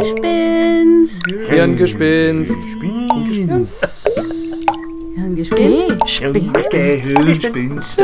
[0.00, 1.26] Gespinst.
[1.50, 2.62] Hirngespinst.
[5.14, 6.70] Hirngespinst.
[6.70, 8.00] Gehirnspinst.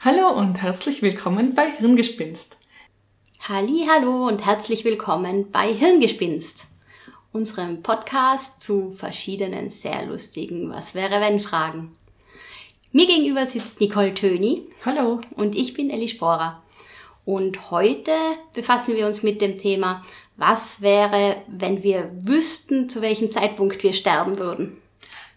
[0.00, 2.56] Hallo und herzlich willkommen bei Hirngespinst.
[3.48, 6.66] Halli, hallo und herzlich willkommen bei Hirngespinst,
[7.30, 11.97] unserem Podcast zu verschiedenen sehr lustigen Was wäre wenn Fragen.
[12.90, 15.20] Mir gegenüber sitzt Nicole Töni Hallo.
[15.36, 16.62] und ich bin Elli Sporer.
[17.26, 18.12] Und heute
[18.54, 20.02] befassen wir uns mit dem Thema,
[20.38, 24.78] was wäre, wenn wir wüssten, zu welchem Zeitpunkt wir sterben würden.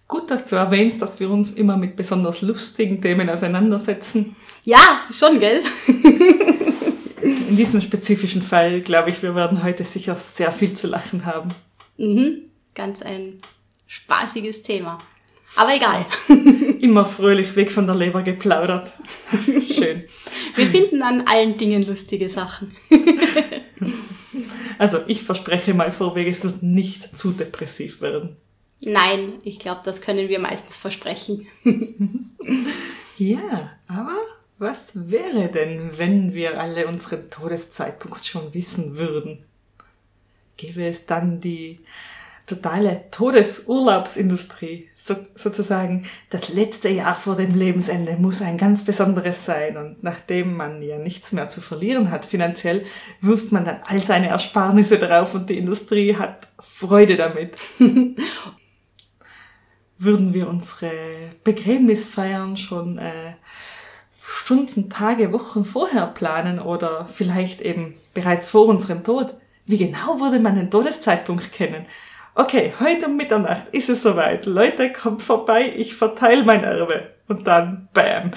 [0.08, 4.38] Gut, dass du erwähnst, dass wir uns immer mit besonders lustigen Themen auseinandersetzen.
[4.64, 5.62] Ja, schon, gell?
[7.22, 11.54] In diesem spezifischen Fall glaube ich, wir werden heute sicher sehr viel zu lachen haben.
[11.98, 13.42] Mhm, ganz ein
[13.88, 15.00] spaßiges Thema.
[15.56, 16.06] Aber egal.
[16.80, 18.92] Immer fröhlich weg von der Leber geplaudert.
[19.34, 20.04] Schön.
[20.56, 22.76] Wir finden an allen Dingen lustige Sachen.
[24.78, 28.38] Also ich verspreche mal vorweg, es wird nicht zu depressiv werden.
[28.80, 31.46] Nein, ich glaube, das können wir meistens versprechen.
[33.18, 34.18] Ja, aber
[34.58, 39.46] was wäre denn, wenn wir alle unseren Todeszeitpunkt schon wissen würden?
[40.58, 41.82] Gäbe es dann die
[42.56, 49.78] totale Todesurlaubsindustrie, so, sozusagen das letzte Jahr vor dem Lebensende muss ein ganz besonderes sein
[49.78, 52.86] und nachdem man ja nichts mehr zu verlieren hat finanziell,
[53.22, 57.62] wirft man dann all seine Ersparnisse drauf und die Industrie hat Freude damit.
[59.98, 60.92] Würden wir unsere
[61.44, 63.36] Begräbnisfeiern schon äh,
[64.22, 69.36] Stunden, Tage, Wochen vorher planen oder vielleicht eben bereits vor unserem Tod?
[69.66, 71.86] Wie genau würde man den Todeszeitpunkt kennen?
[72.34, 74.46] Okay, heute um Mitternacht ist es soweit.
[74.46, 77.10] Leute, kommt vorbei, ich verteile mein Erbe.
[77.28, 78.32] Und dann, bam.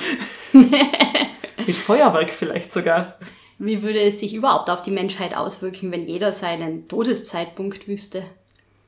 [0.52, 3.18] Mit Feuerwerk vielleicht sogar.
[3.58, 8.24] Wie würde es sich überhaupt auf die Menschheit auswirken, wenn jeder seinen Todeszeitpunkt wüsste?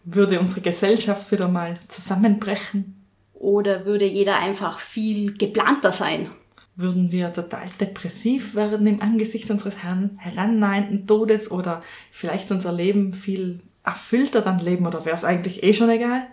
[0.05, 3.07] Würde unsere Gesellschaft wieder mal zusammenbrechen?
[3.33, 6.31] Oder würde jeder einfach viel geplanter sein?
[6.75, 13.15] Würden wir total depressiv werden im Angesicht unseres Herrn herannahenden Todes oder vielleicht unser Leben
[13.15, 16.27] viel erfüllter dann leben oder wäre es eigentlich eh schon egal?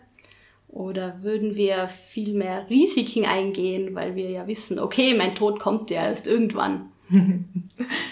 [0.67, 5.91] Oder würden wir viel mehr Risiken eingehen, weil wir ja wissen, okay, mein Tod kommt
[5.91, 6.89] ja erst irgendwann.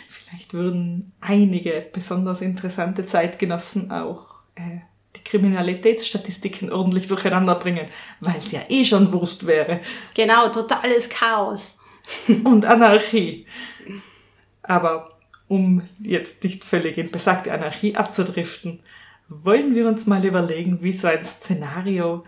[0.07, 4.81] Vielleicht würden einige besonders interessante Zeitgenossen auch äh,
[5.15, 7.87] die Kriminalitätsstatistiken ordentlich durcheinander bringen,
[8.19, 9.81] weil es ja eh schon Wurst wäre.
[10.13, 11.79] Genau, totales Chaos.
[12.43, 13.47] Und Anarchie.
[14.61, 18.81] Aber um jetzt nicht völlig in besagte Anarchie abzudriften,
[19.31, 22.25] wollen wir uns mal überlegen, wie so ein Szenario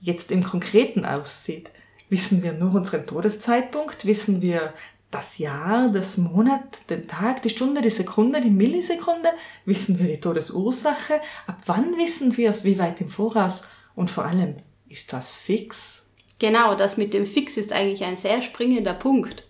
[0.00, 1.70] jetzt im Konkreten aussieht.
[2.08, 4.04] Wissen wir nur unseren Todeszeitpunkt?
[4.04, 4.74] Wissen wir
[5.12, 9.30] das Jahr, das Monat, den Tag, die Stunde, die Sekunde, die Millisekunde?
[9.64, 11.20] Wissen wir die Todesursache?
[11.46, 12.64] Ab wann wissen wir es?
[12.64, 13.62] Wie weit im Voraus?
[13.94, 14.56] Und vor allem,
[14.88, 16.02] ist das fix?
[16.40, 19.48] Genau, das mit dem Fix ist eigentlich ein sehr springender Punkt,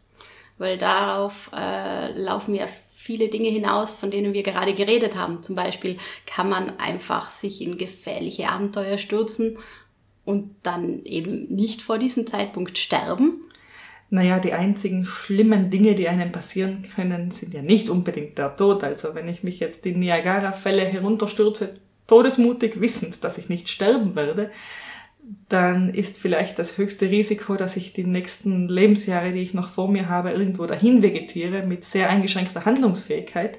[0.58, 5.42] weil darauf äh, laufen ja viele Dinge hinaus, von denen wir gerade geredet haben.
[5.42, 9.58] Zum Beispiel kann man einfach sich in gefährliche Abenteuer stürzen
[10.24, 13.40] und dann eben nicht vor diesem Zeitpunkt sterben.
[14.10, 18.84] Naja, die einzigen schlimmen Dinge, die einem passieren können, sind ja nicht unbedingt der Tod.
[18.84, 21.74] Also wenn ich mich jetzt die Niagara-Fälle herunterstürze,
[22.06, 24.50] todesmutig wissend, dass ich nicht sterben werde,
[25.48, 29.90] dann ist vielleicht das höchste Risiko, dass ich die nächsten Lebensjahre, die ich noch vor
[29.90, 33.58] mir habe, irgendwo dahin vegetiere mit sehr eingeschränkter Handlungsfähigkeit.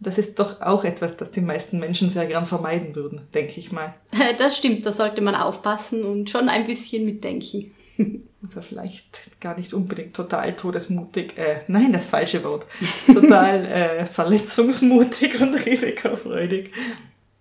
[0.00, 3.72] Das ist doch auch etwas, das die meisten Menschen sehr gern vermeiden würden, denke ich
[3.72, 3.94] mal.
[4.38, 7.72] Das stimmt, da sollte man aufpassen und schon ein bisschen mitdenken.
[8.42, 12.66] Also vielleicht gar nicht unbedingt total todesmutig, äh, nein, das falsche Wort.
[13.06, 16.70] Total äh, verletzungsmutig und risikofreudig.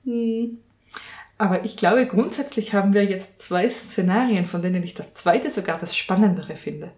[0.06, 0.60] Hm.
[1.38, 5.80] Aber ich glaube, grundsätzlich haben wir jetzt zwei Szenarien, von denen ich das zweite sogar
[5.80, 6.92] das spannendere finde.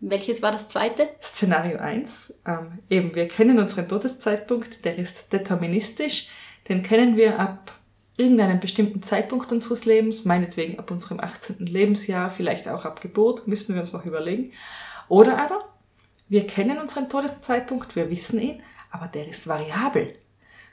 [0.00, 1.10] Welches war das zweite?
[1.22, 6.28] Szenario 1, ähm, eben wir kennen unseren Todeszeitpunkt, der ist deterministisch,
[6.70, 7.72] den kennen wir ab
[8.16, 11.66] irgendeinem bestimmten Zeitpunkt unseres Lebens, meinetwegen ab unserem 18.
[11.66, 14.52] Lebensjahr, vielleicht auch ab Geburt, müssen wir uns noch überlegen.
[15.08, 15.64] Oder aber,
[16.28, 20.14] wir kennen unseren Todeszeitpunkt, wir wissen ihn, aber der ist variabel.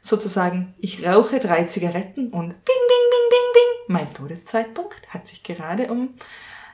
[0.08, 3.94] Sozusagen, ich rauche drei Zigaretten und bing, bing, bing, bing, bing.
[3.94, 6.14] Mein Todeszeitpunkt hat sich gerade um,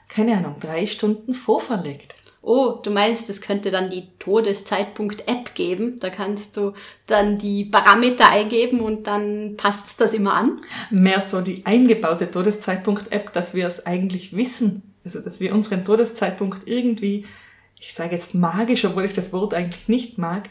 [0.08, 2.14] keine Ahnung, drei Stunden vorverlegt.
[2.44, 6.00] Oh, du meinst, es könnte dann die Todeszeitpunkt-App geben.
[6.00, 6.74] Da kannst du
[7.08, 10.62] dann die Parameter eingeben und dann passt das immer an.
[10.92, 14.94] Mehr so die eingebaute Todeszeitpunkt-App, dass wir es eigentlich wissen.
[15.04, 17.26] Also, dass wir unseren Todeszeitpunkt irgendwie
[17.86, 20.44] ich sage jetzt magisch, obwohl ich das Wort eigentlich nicht mag,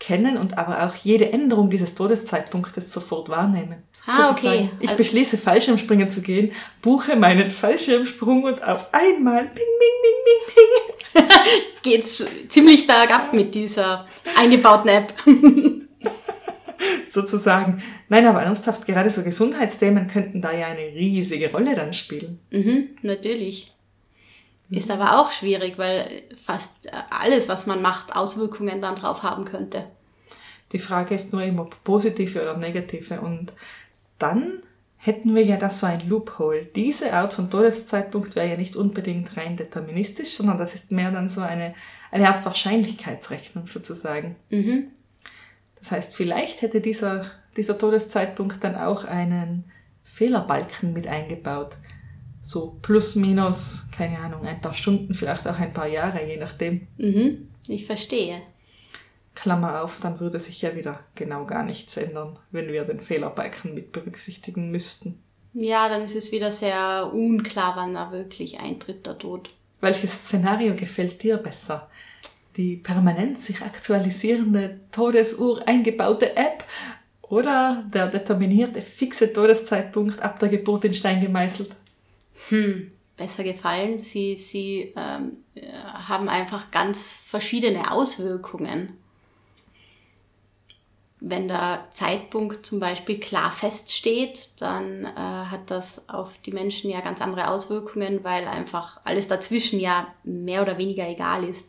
[0.00, 3.84] kennen und aber auch jede Änderung dieses Todeszeitpunktes sofort wahrnehmen.
[4.06, 4.70] Ah, Sozusagen, okay.
[4.80, 6.50] Ich Also- beschließe, Fallschirmspringen zu gehen,
[6.82, 11.28] buche meinen Fallschirmsprung und auf einmal bing, bing, bing, bing, bing.
[11.82, 14.06] Geht's ziemlich bergab mit dieser
[14.36, 15.14] eingebauten App.
[17.10, 17.82] sozusagen.
[18.08, 22.38] Nein, aber ernsthaft, gerade so Gesundheitsthemen könnten da ja eine riesige Rolle dann spielen.
[22.50, 23.72] Mhm, natürlich.
[24.70, 29.86] Ist aber auch schwierig, weil fast alles, was man macht, Auswirkungen dann drauf haben könnte.
[30.72, 33.20] Die Frage ist nur immer positive oder negative.
[33.20, 33.52] Und
[34.18, 34.62] dann
[34.96, 36.66] hätten wir ja das so ein Loophole.
[36.66, 41.28] Diese Art von Todeszeitpunkt wäre ja nicht unbedingt rein deterministisch, sondern das ist mehr dann
[41.28, 41.74] so eine,
[42.10, 44.36] eine Art Wahrscheinlichkeitsrechnung sozusagen.
[44.50, 44.88] Mhm.
[45.76, 47.26] Das heißt, vielleicht hätte dieser,
[47.56, 49.64] dieser Todeszeitpunkt dann auch einen
[50.04, 51.76] Fehlerbalken mit eingebaut.
[52.50, 56.88] So plus, minus, keine Ahnung, ein paar Stunden, vielleicht auch ein paar Jahre, je nachdem.
[56.96, 57.48] Mhm.
[57.68, 58.42] Ich verstehe.
[59.36, 63.72] Klammer auf, dann würde sich ja wieder genau gar nichts ändern, wenn wir den Fehlerbalken
[63.72, 65.22] mit berücksichtigen müssten.
[65.54, 69.50] Ja, dann ist es wieder sehr unklar, wann da wirklich eintritt, der Tod.
[69.80, 71.88] Welches Szenario gefällt dir besser?
[72.56, 76.64] Die permanent sich aktualisierende Todesuhr eingebaute App
[77.22, 81.76] oder der determinierte fixe Todeszeitpunkt ab der Geburt in Stein gemeißelt?
[82.50, 84.02] Hm, besser gefallen.
[84.02, 88.96] Sie, sie ähm, äh, haben einfach ganz verschiedene Auswirkungen.
[91.22, 97.02] Wenn der Zeitpunkt zum Beispiel klar feststeht, dann äh, hat das auf die Menschen ja
[97.02, 101.66] ganz andere Auswirkungen, weil einfach alles dazwischen ja mehr oder weniger egal ist.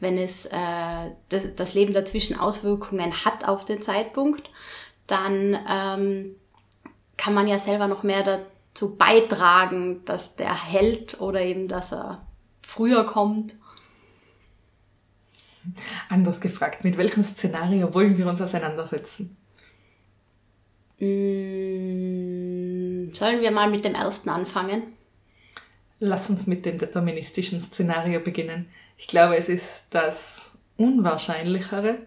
[0.00, 4.50] Wenn es äh, das, Leben dazwischen Auswirkungen hat auf den Zeitpunkt,
[5.06, 6.36] dann ähm,
[7.16, 12.26] kann man ja selber noch mehr dazu beitragen, dass der hält oder eben, dass er
[12.60, 13.54] früher kommt.
[16.10, 19.36] Anders gefragt, mit welchem Szenario wollen wir uns auseinandersetzen?
[20.98, 21.08] Mm,
[23.14, 24.92] sollen wir mal mit dem ersten anfangen?
[25.98, 28.68] Lass uns mit dem deterministischen Szenario beginnen.
[28.98, 30.42] Ich glaube, es ist das
[30.76, 32.00] unwahrscheinlichere,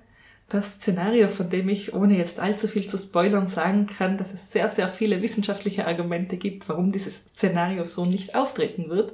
[0.49, 4.51] das Szenario, von dem ich, ohne jetzt allzu viel zu spoilern, sagen kann, dass es
[4.51, 9.13] sehr, sehr viele wissenschaftliche Argumente gibt, warum dieses Szenario so nicht auftreten wird.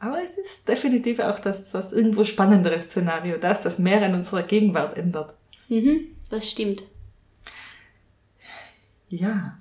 [0.00, 4.44] Aber es ist definitiv auch das, das irgendwo spannendere Szenario, das, das mehr an unserer
[4.44, 5.34] Gegenwart ändert.
[5.68, 6.84] Mhm, das stimmt.
[9.08, 9.58] Ja.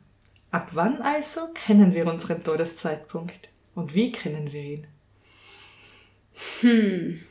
[0.51, 3.50] Ab wann also kennen wir unseren Todeszeitpunkt?
[3.75, 4.88] Und wie kennen wir
[6.63, 7.25] ihn?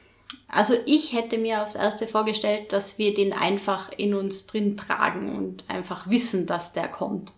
[0.49, 5.37] Also ich hätte mir aufs Erste vorgestellt, dass wir den einfach in uns drin tragen
[5.37, 7.33] und einfach wissen, dass der kommt.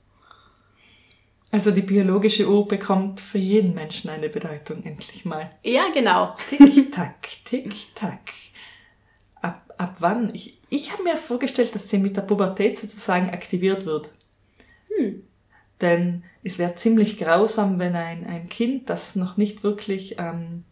[1.51, 5.51] Also die biologische Uhr bekommt für jeden Menschen eine Bedeutung, endlich mal.
[5.65, 6.33] Ja, genau.
[6.49, 8.31] Tick-Tack, Tick-Tack.
[9.43, 10.33] Ab, ab wann?
[10.33, 14.11] Ich, ich habe mir vorgestellt, dass sie mit der Pubertät sozusagen aktiviert wird.
[15.81, 20.65] Denn es wäre ziemlich grausam, wenn ein, ein Kind, das noch nicht wirklich ähm,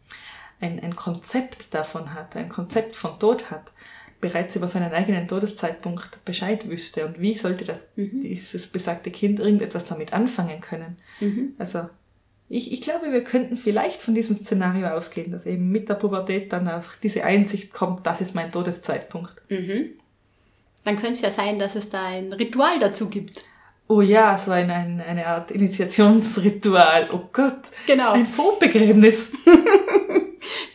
[0.60, 3.72] ein, ein Konzept davon hat, ein Konzept von Tod hat,
[4.20, 7.06] bereits über seinen eigenen Todeszeitpunkt Bescheid wüsste.
[7.06, 10.96] Und wie sollte das, dieses besagte Kind irgendetwas damit anfangen können?
[11.58, 11.88] Also
[12.49, 16.52] ich, ich glaube, wir könnten vielleicht von diesem Szenario ausgehen, dass eben mit der Pubertät
[16.52, 19.34] dann auch diese Einsicht kommt, das ist mein Todeszeitpunkt.
[20.84, 23.44] Dann könnte es ja sein, dass es da ein Ritual dazu gibt.
[23.87, 27.09] Oh ja, so ein, ein, eine Art Initiationsritual.
[27.12, 27.61] Oh Gott.
[27.87, 28.12] Genau.
[28.12, 29.30] Ein Vorbegräbnis.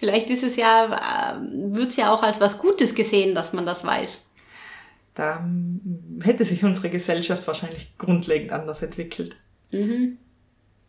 [0.03, 3.65] Vielleicht ist es ja, äh, wird es ja auch als was Gutes gesehen, dass man
[3.65, 4.21] das weiß.
[5.15, 5.47] Da
[6.21, 9.37] hätte sich unsere Gesellschaft wahrscheinlich grundlegend anders entwickelt.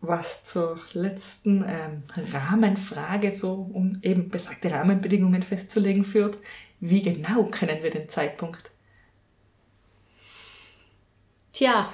[0.01, 2.03] Was zur letzten ähm,
[2.33, 6.37] Rahmenfrage, so um eben besagte Rahmenbedingungen festzulegen, führt.
[6.81, 8.73] Wie genau kennen wir den Zeitpunkt?
[11.53, 11.89] Tja,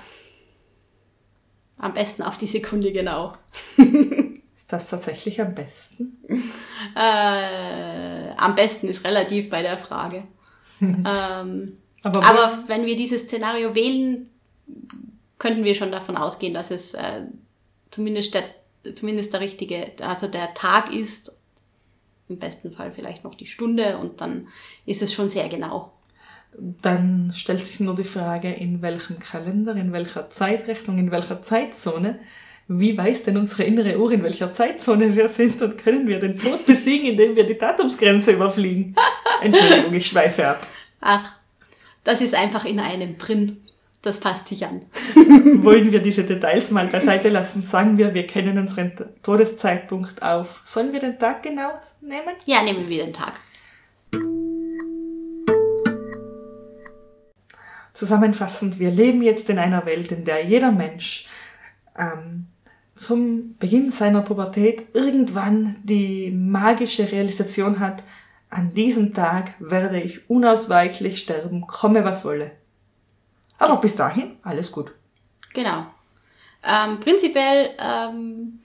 [1.76, 3.36] am besten auf die Sekunde genau.
[4.70, 6.18] Das tatsächlich am besten?
[6.96, 10.24] Äh, am besten ist relativ bei der Frage.
[10.80, 14.28] ähm, Aber, aber wenn wir dieses Szenario wählen,
[15.38, 17.22] könnten wir schon davon ausgehen, dass es äh,
[17.90, 18.44] zumindest, der,
[18.94, 21.36] zumindest der richtige, also der Tag ist,
[22.28, 24.48] im besten Fall vielleicht noch die Stunde und dann
[24.86, 25.92] ist es schon sehr genau.
[26.56, 32.18] dann stellt sich nur die Frage, in welchem Kalender, in welcher Zeitrechnung, in welcher Zeitzone.
[32.72, 36.38] Wie weiß denn unsere innere Uhr, in welcher Zeitzone wir sind und können wir den
[36.38, 38.94] Tod besiegen, indem wir die Datumsgrenze überfliegen?
[39.42, 40.64] Entschuldigung, ich schweife ab.
[41.00, 41.32] Ach,
[42.04, 43.60] das ist einfach in einem drin.
[44.02, 44.82] Das passt sich an.
[45.64, 47.64] Wollen wir diese Details mal beiseite lassen?
[47.64, 48.92] Sagen wir, wir kennen unseren
[49.24, 50.62] Todeszeitpunkt auf.
[50.64, 52.36] Sollen wir den Tag genau nehmen?
[52.44, 53.40] Ja, nehmen wir den Tag.
[57.94, 61.26] Zusammenfassend, wir leben jetzt in einer Welt, in der jeder Mensch
[61.98, 62.46] ähm,
[63.00, 68.02] zum Beginn seiner Pubertät irgendwann die magische Realisation hat,
[68.50, 72.50] an diesem Tag werde ich unausweichlich sterben, komme was wolle.
[73.58, 74.92] Aber bis dahin, alles gut.
[75.54, 75.86] Genau.
[76.62, 78.60] Ähm, prinzipiell ähm,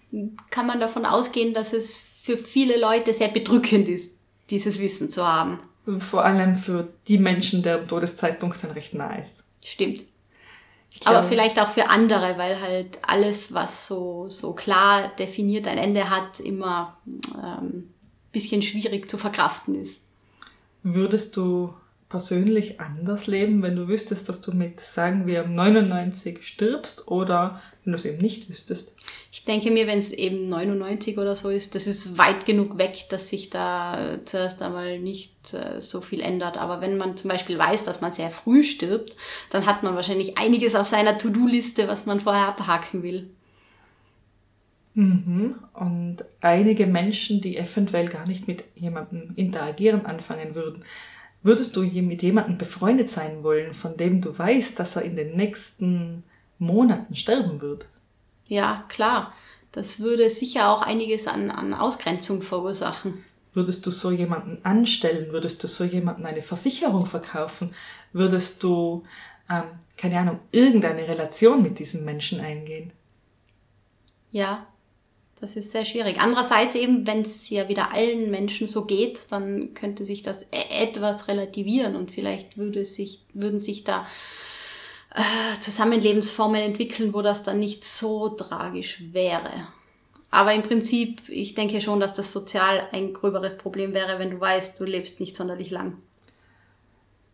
[0.49, 4.15] kann man davon ausgehen, dass es für viele Leute sehr bedrückend ist,
[4.49, 5.59] dieses Wissen zu haben.
[5.99, 9.43] Vor allem für die Menschen, deren Todeszeitpunkt dann recht nah ist.
[9.63, 10.03] Stimmt.
[11.03, 16.09] Aber vielleicht auch für andere, weil halt alles, was so, so klar definiert ein Ende
[16.09, 16.97] hat, immer
[17.35, 17.89] ähm,
[18.31, 20.01] bisschen schwierig zu verkraften ist.
[20.83, 21.73] Würdest du
[22.15, 27.91] persönlich anders leben, wenn du wüsstest, dass du mit, sagen wir, 99 stirbst oder wenn
[27.91, 28.93] du es eben nicht wüsstest?
[29.33, 33.03] Ich denke mir, wenn es eben 99 oder so ist, das ist weit genug weg,
[33.09, 36.57] dass sich da zuerst einmal nicht äh, so viel ändert.
[36.57, 39.17] Aber wenn man zum Beispiel weiß, dass man sehr früh stirbt,
[39.49, 43.29] dann hat man wahrscheinlich einiges auf seiner To-Do-Liste, was man vorher abhaken will.
[44.93, 45.55] Mhm.
[45.73, 50.85] Und einige Menschen, die eventuell gar nicht mit jemandem interagieren anfangen würden,
[51.45, 55.15] Würdest du hier mit jemandem befreundet sein wollen, von dem du weißt, dass er in
[55.15, 56.23] den nächsten
[56.57, 57.85] Monaten sterben wird?
[58.47, 59.31] Ja, klar.
[59.71, 63.23] Das würde sicher auch einiges an, an Ausgrenzung verursachen.
[63.53, 65.31] Würdest du so jemanden anstellen?
[65.31, 67.75] Würdest du so jemanden eine Versicherung verkaufen?
[68.11, 69.03] Würdest du,
[69.47, 69.65] ähm,
[69.97, 72.91] keine Ahnung, irgendeine Relation mit diesem Menschen eingehen?
[74.31, 74.65] Ja,
[75.39, 76.19] das ist sehr schwierig.
[76.19, 80.83] Andererseits eben, wenn es ja wieder allen Menschen so geht, dann könnte sich das e-,
[80.83, 84.07] etwas relativieren und vielleicht würde sich, würden sich da
[85.13, 89.67] äh, Zusammenlebensformen entwickeln, wo das dann nicht so tragisch wäre.
[90.31, 94.39] Aber im Prinzip, ich denke schon, dass das sozial ein gröberes Problem wäre, wenn du
[94.39, 95.97] weißt, du lebst nicht sonderlich lang.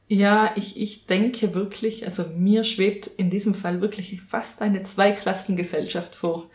[0.07, 6.15] Ja, ich, ich denke wirklich, also mir schwebt in diesem Fall wirklich fast eine Zweiklassengesellschaft
[6.15, 6.49] vor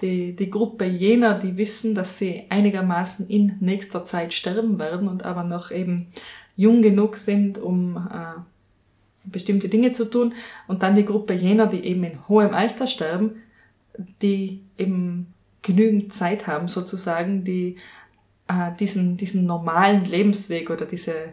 [0.00, 5.24] die, die Gruppe jener, die wissen, dass sie einigermaßen in nächster Zeit sterben werden und
[5.24, 6.08] aber noch eben
[6.56, 8.40] jung genug sind, um äh,
[9.24, 10.34] bestimmte Dinge zu tun.
[10.66, 13.42] Und dann die Gruppe jener, die eben in hohem Alter sterben,
[14.22, 17.76] die eben genügend Zeit haben sozusagen, die
[18.48, 21.32] äh, diesen, diesen normalen Lebensweg oder diese,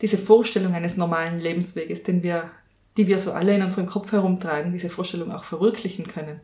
[0.00, 2.50] diese Vorstellung eines normalen Lebensweges, den wir,
[2.96, 6.40] die wir so alle in unserem Kopf herumtragen, diese Vorstellung auch verwirklichen können.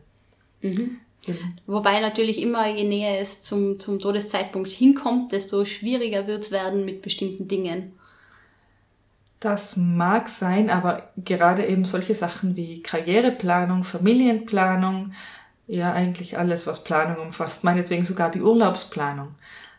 [0.61, 0.99] Mhm.
[1.27, 1.55] Mhm.
[1.67, 6.85] Wobei natürlich immer, je näher es zum, zum Todeszeitpunkt hinkommt, desto schwieriger wird es werden
[6.85, 7.93] mit bestimmten Dingen.
[9.39, 15.13] Das mag sein, aber gerade eben solche Sachen wie Karriereplanung, Familienplanung,
[15.67, 19.35] ja eigentlich alles, was Planung umfasst, meinetwegen sogar die Urlaubsplanung,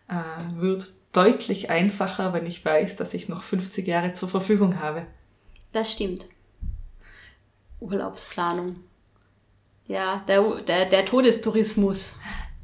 [0.09, 5.07] äh, wird deutlich einfacher, wenn ich weiß, dass ich noch 50 Jahre zur Verfügung habe.
[5.73, 6.29] Das stimmt.
[7.81, 8.77] Urlaubsplanung.
[9.87, 12.19] Ja, der, der, der Todestourismus.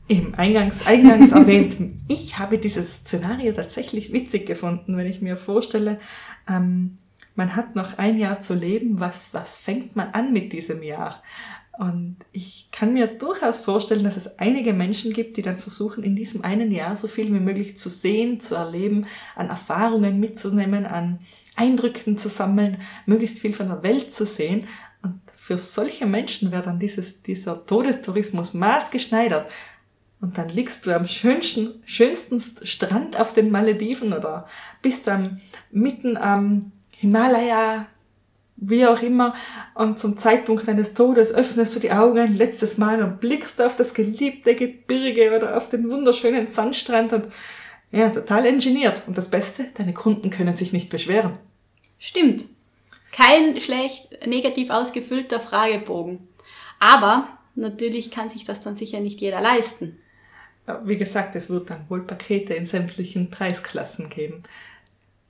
[0.08, 1.76] Eben eingangs, eingangs erwähnt,
[2.08, 6.00] ich habe dieses Szenario tatsächlich witzig gefunden, wenn ich mir vorstelle,
[6.48, 6.98] ähm,
[7.36, 11.22] man hat noch ein Jahr zu leben, was, was fängt man an mit diesem Jahr?
[11.78, 16.16] Und ich kann mir durchaus vorstellen, dass es einige Menschen gibt, die dann versuchen, in
[16.16, 21.20] diesem einen Jahr so viel wie möglich zu sehen, zu erleben, an Erfahrungen mitzunehmen, an
[21.56, 24.66] Eindrücken zu sammeln, möglichst viel von der Welt zu sehen
[25.42, 29.50] für solche Menschen wäre dann dieses, dieser Todestourismus maßgeschneidert.
[30.20, 34.46] Und dann liegst du am schönsten, schönsten Strand auf den Malediven oder
[34.82, 37.86] bist dann mitten am Himalaya,
[38.56, 39.34] wie auch immer,
[39.74, 43.76] und zum Zeitpunkt deines Todes öffnest du die Augen ein letztes Mal und blickst auf
[43.76, 47.24] das geliebte Gebirge oder auf den wunderschönen Sandstrand und
[47.90, 49.04] ja, total ingeniert.
[49.06, 51.38] Und das Beste, deine Kunden können sich nicht beschweren.
[51.98, 52.44] Stimmt.
[53.12, 56.28] Kein schlecht negativ ausgefüllter Fragebogen.
[56.78, 59.98] Aber natürlich kann sich das dann sicher nicht jeder leisten.
[60.84, 64.44] Wie gesagt, es wird dann wohl Pakete in sämtlichen Preisklassen geben.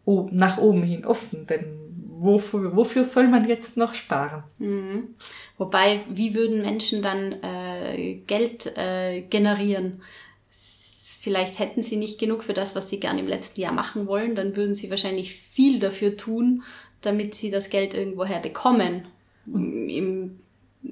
[0.05, 1.81] Oh, nach oben hin offen, denn
[2.21, 4.45] wofür, wofür soll man jetzt noch sparen?
[4.59, 5.15] Mhm.
[5.57, 10.03] Wobei, wie würden Menschen dann äh, Geld äh, generieren?
[10.51, 14.35] Vielleicht hätten sie nicht genug für das, was sie gern im letzten Jahr machen wollen,
[14.35, 16.63] dann würden sie wahrscheinlich viel dafür tun,
[17.01, 19.07] damit sie das Geld irgendwoher bekommen.
[19.47, 20.39] Im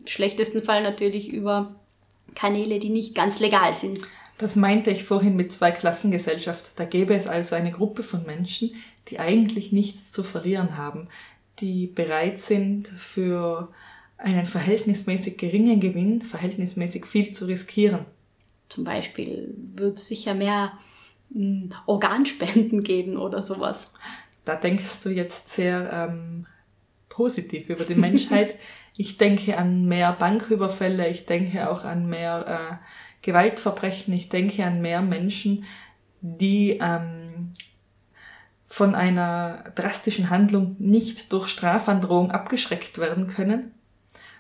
[0.07, 1.75] schlechtesten Fall natürlich über
[2.35, 3.99] Kanäle, die nicht ganz legal sind.
[4.39, 6.71] Das meinte ich vorhin mit Zweiklassengesellschaft.
[6.77, 8.75] Da gäbe es also eine Gruppe von Menschen,
[9.09, 11.09] die eigentlich nichts zu verlieren haben,
[11.59, 13.69] die bereit sind, für
[14.17, 18.05] einen verhältnismäßig geringen Gewinn verhältnismäßig viel zu riskieren.
[18.69, 20.73] Zum Beispiel wird es sicher mehr
[21.31, 23.93] mh, Organspenden geben oder sowas.
[24.49, 26.47] Da denkst du jetzt sehr ähm,
[27.11, 28.55] positiv über die Menschheit.
[28.97, 34.81] ich denke an mehr Banküberfälle, ich denke auch an mehr äh, Gewaltverbrechen, ich denke an
[34.81, 35.67] mehr Menschen,
[36.23, 37.53] die ähm,
[38.65, 43.75] von einer drastischen Handlung nicht durch Strafandrohung abgeschreckt werden können,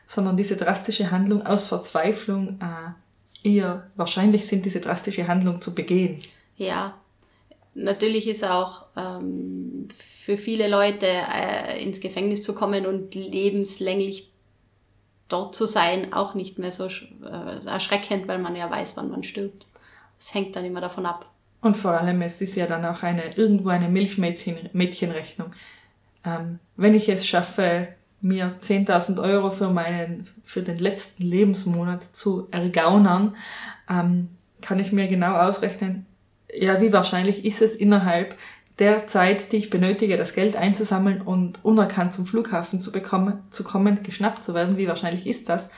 [0.06, 6.22] sondern diese drastische Handlung aus Verzweiflung äh, eher wahrscheinlich sind, diese drastische Handlung zu begehen.
[6.56, 6.94] Ja,
[7.78, 14.30] natürlich ist auch ähm, für viele Leute äh, ins Gefängnis zu kommen und lebenslänglich
[15.28, 19.22] dort zu sein auch nicht mehr so äh, erschreckend, weil man ja weiß, wann man
[19.22, 19.66] stirbt.
[20.18, 21.26] Es hängt dann immer davon ab.
[21.60, 25.50] Und vor allem, es ist ja dann auch eine, irgendwo eine Milchmädchenrechnung.
[26.24, 27.88] Ähm, wenn ich es schaffe,
[28.20, 33.36] mir 10.000 Euro für meinen, für den letzten Lebensmonat zu ergaunern,
[33.88, 34.30] ähm,
[34.60, 36.06] kann ich mir genau ausrechnen,
[36.52, 38.36] ja, wie wahrscheinlich ist es innerhalb
[38.78, 43.64] der Zeit, die ich benötige, das Geld einzusammeln und unerkannt zum Flughafen zu bekommen, zu
[43.64, 45.68] kommen, geschnappt zu werden, wie wahrscheinlich ist das?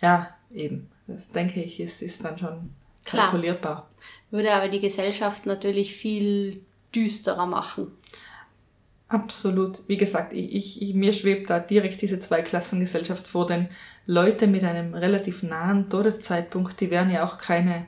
[0.00, 0.88] Ja, eben.
[1.06, 2.70] Das denke ich, ist, ist dann schon
[3.04, 3.60] kalkulierbar.
[3.60, 3.90] Klar.
[4.30, 6.60] Würde aber die Gesellschaft natürlich viel
[6.94, 7.88] düsterer machen.
[9.08, 9.80] Absolut.
[9.88, 13.68] Wie gesagt, ich, ich, mir schwebt da direkt diese Zweiklassengesellschaft vor, denn
[14.06, 17.86] Leute mit einem relativ nahen Todeszeitpunkt, die wären ja auch keine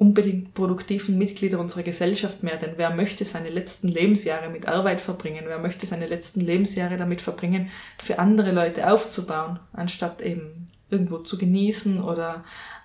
[0.00, 5.44] unbedingt produktiven Mitglieder unserer Gesellschaft mehr, denn wer möchte seine letzten Lebensjahre mit Arbeit verbringen?
[5.44, 7.68] Wer möchte seine letzten Lebensjahre damit verbringen,
[8.02, 12.44] für andere Leute aufzubauen, anstatt eben irgendwo zu genießen oder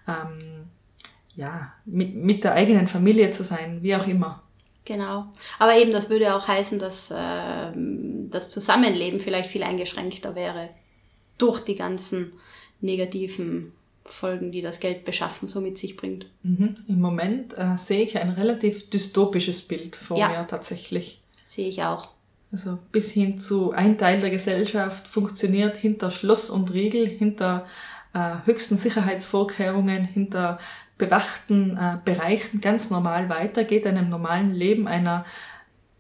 [0.10, 0.66] ähm,
[1.36, 4.44] ja, mit, mit der eigenen Familie zu sein, wie auch immer.
[4.84, 5.28] Genau.
[5.58, 7.72] Aber eben, das würde auch heißen, dass äh,
[8.30, 10.70] das Zusammenleben vielleicht viel eingeschränkter wäre
[11.38, 12.34] durch die ganzen
[12.82, 13.72] negativen
[14.06, 16.28] Folgen, die das Geld beschaffen so mit sich bringt.
[16.44, 16.78] Mhm.
[16.88, 20.30] Im Moment äh, sehe ich ein relativ dystopisches Bild vor ja.
[20.30, 21.22] mir tatsächlich.
[21.44, 22.10] Sehe ich auch.
[22.52, 27.66] Also bis hin zu ein Teil der Gesellschaft funktioniert hinter Schloss und Riegel, hinter
[28.14, 30.60] äh, höchsten Sicherheitsvorkehrungen, hinter
[30.98, 35.26] bewachten äh, Bereichen ganz normal weiter, geht einem normalen Leben, einer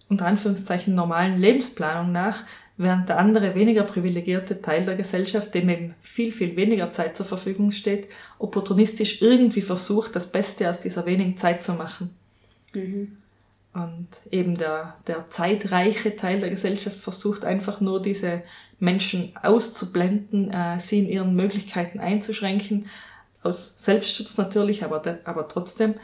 [0.07, 2.43] unter Anführungszeichen normalen Lebensplanung nach,
[2.77, 7.25] während der andere weniger privilegierte Teil der Gesellschaft, dem eben viel, viel weniger Zeit zur
[7.25, 12.09] Verfügung steht, opportunistisch irgendwie versucht, das Beste aus dieser wenigen Zeit zu machen.
[12.73, 13.17] Mhm.
[13.73, 18.41] Und eben der, der zeitreiche Teil der Gesellschaft versucht einfach nur diese
[18.79, 22.87] Menschen auszublenden, äh, sie in ihren Möglichkeiten einzuschränken,
[23.43, 25.95] aus Selbstschutz natürlich, aber, aber trotzdem.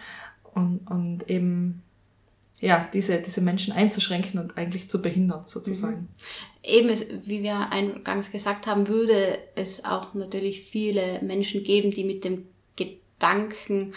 [0.53, 1.81] Und, und eben
[2.61, 6.01] ja, diese, diese Menschen einzuschränken und eigentlich zu behindern, sozusagen.
[6.01, 6.07] Mhm.
[6.63, 12.03] Eben, es, wie wir eingangs gesagt haben, würde es auch natürlich viele Menschen geben, die
[12.03, 12.45] mit dem
[12.75, 13.93] Gedanken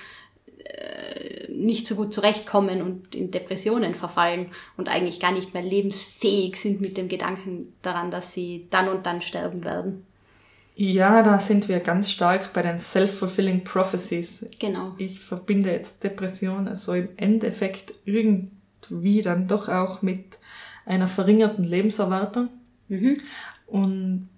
[0.64, 6.56] äh, nicht so gut zurechtkommen und in Depressionen verfallen und eigentlich gar nicht mehr lebensfähig
[6.56, 10.06] sind mit dem Gedanken daran, dass sie dann und dann sterben werden.
[10.76, 14.44] Ja, da sind wir ganz stark bei den self-fulfilling prophecies.
[14.58, 14.94] Genau.
[14.98, 17.94] Ich verbinde jetzt Depression also im Endeffekt
[18.90, 20.38] irgendwie dann doch auch mit
[20.86, 22.48] einer verringerten Lebenserwartung.
[22.88, 23.20] Mhm.
[23.66, 24.28] Und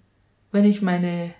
[0.51, 1.33] wenn ich meine,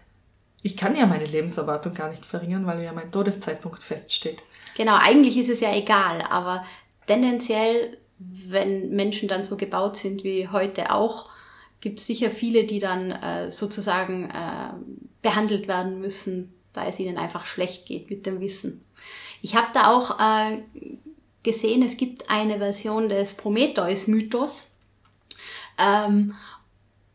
[0.61, 4.39] ich kann ja meine Lebenserwartung gar nicht verringern, weil ja mein Todeszeitpunkt feststeht.
[4.75, 6.63] Genau, eigentlich ist es ja egal, aber
[7.07, 11.29] tendenziell, wenn Menschen dann so gebaut sind wie heute auch,
[11.79, 14.73] gibt es sicher viele, die dann äh, sozusagen äh,
[15.21, 18.83] behandelt werden müssen, da es ihnen einfach schlecht geht mit dem Wissen.
[19.41, 20.61] Ich habe da auch äh,
[21.47, 24.69] gesehen, es gibt eine Version des Prometheus-Mythos,
[25.79, 26.33] ähm,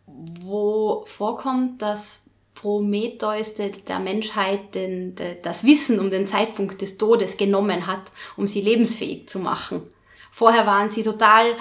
[0.06, 6.96] wo vorkommt, dass Prometheus der, der Menschheit den, de, das Wissen um den Zeitpunkt des
[6.96, 9.82] Todes genommen hat, um sie lebensfähig zu machen.
[10.30, 11.54] Vorher waren sie total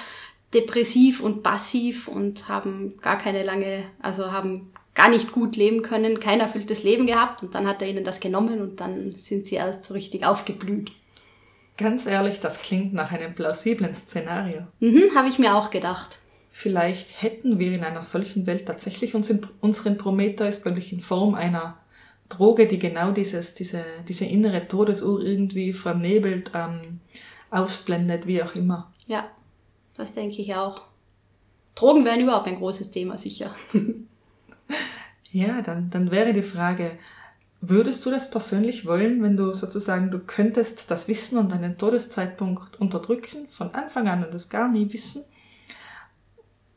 [0.53, 6.21] depressiv und passiv und haben gar keine lange, also haben gar nicht gut leben können,
[6.21, 9.55] kein erfülltes Leben gehabt und dann hat er ihnen das genommen und dann sind sie
[9.55, 10.91] erst so richtig aufgeblüht.
[11.77, 14.67] Ganz ehrlich, das klingt nach einem plausiblen Szenario.
[14.79, 16.19] Mhm, habe ich mir auch gedacht.
[16.51, 21.77] Vielleicht hätten wir in einer solchen Welt tatsächlich unseren Prometheus, nämlich in Form einer
[22.29, 26.99] Droge, die genau dieses, diese, diese innere Todesuhr irgendwie vernebelt, ähm,
[27.49, 28.91] ausblendet, wie auch immer.
[29.07, 29.29] Ja,
[29.95, 30.81] das denke ich auch.
[31.75, 33.55] Drogen wären überhaupt ein großes Thema, sicher.
[35.31, 36.97] ja, dann, dann wäre die Frage,
[37.61, 42.79] würdest du das persönlich wollen, wenn du sozusagen, du könntest das Wissen und deinen Todeszeitpunkt
[42.79, 45.23] unterdrücken, von Anfang an und das gar nie wissen?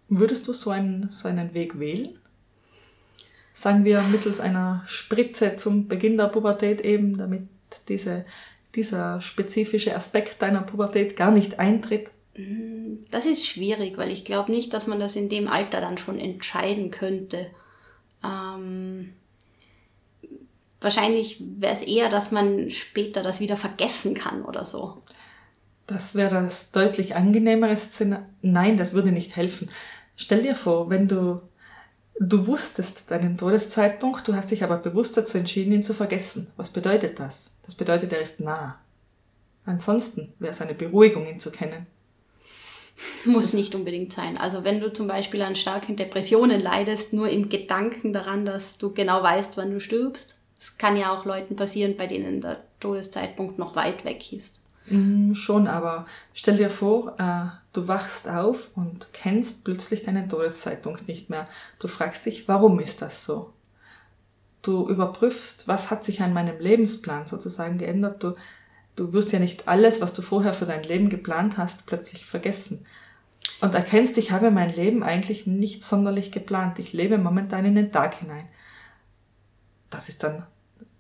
[0.08, 2.18] Würdest du so einen, so einen Weg wählen?
[3.54, 7.42] Sagen wir mittels einer Spritze zum Beginn der Pubertät eben, damit
[7.88, 8.24] diese
[8.74, 12.10] dieser spezifische Aspekt deiner Pubertät gar nicht eintritt?
[13.10, 16.18] Das ist schwierig, weil ich glaube nicht, dass man das in dem Alter dann schon
[16.18, 17.46] entscheiden könnte.
[18.24, 19.12] Ähm,
[20.84, 25.02] wahrscheinlich wäre es eher, dass man später das wieder vergessen kann oder so.
[25.86, 28.26] Das wäre das deutlich angenehmere Szenario.
[28.42, 29.70] Nein, das würde nicht helfen.
[30.16, 31.42] Stell dir vor, wenn du,
[32.18, 36.46] du wusstest deinen Todeszeitpunkt, du hast dich aber bewusst dazu entschieden, ihn zu vergessen.
[36.56, 37.50] Was bedeutet das?
[37.64, 38.78] Das bedeutet, er ist nah.
[39.66, 41.86] Ansonsten wäre es eine Beruhigung, ihn zu kennen.
[43.24, 44.36] Muss nicht unbedingt sein.
[44.36, 48.92] Also wenn du zum Beispiel an starken Depressionen leidest, nur im Gedanken daran, dass du
[48.92, 50.38] genau weißt, wann du stirbst.
[50.58, 54.60] Es kann ja auch Leuten passieren, bei denen der Todeszeitpunkt noch weit weg ist.
[54.86, 61.08] Mm, schon, aber stell dir vor, äh, du wachst auf und kennst plötzlich deinen Todeszeitpunkt
[61.08, 61.46] nicht mehr.
[61.78, 63.52] Du fragst dich, warum ist das so?
[64.62, 68.22] Du überprüfst, was hat sich an meinem Lebensplan sozusagen geändert.
[68.22, 68.34] Du
[68.96, 72.84] Du wirst ja nicht alles, was du vorher für dein Leben geplant hast, plötzlich vergessen.
[73.60, 76.78] Und erkennst, ich habe mein Leben eigentlich nicht sonderlich geplant.
[76.78, 78.46] Ich lebe momentan in den Tag hinein.
[79.94, 80.44] Das ist dann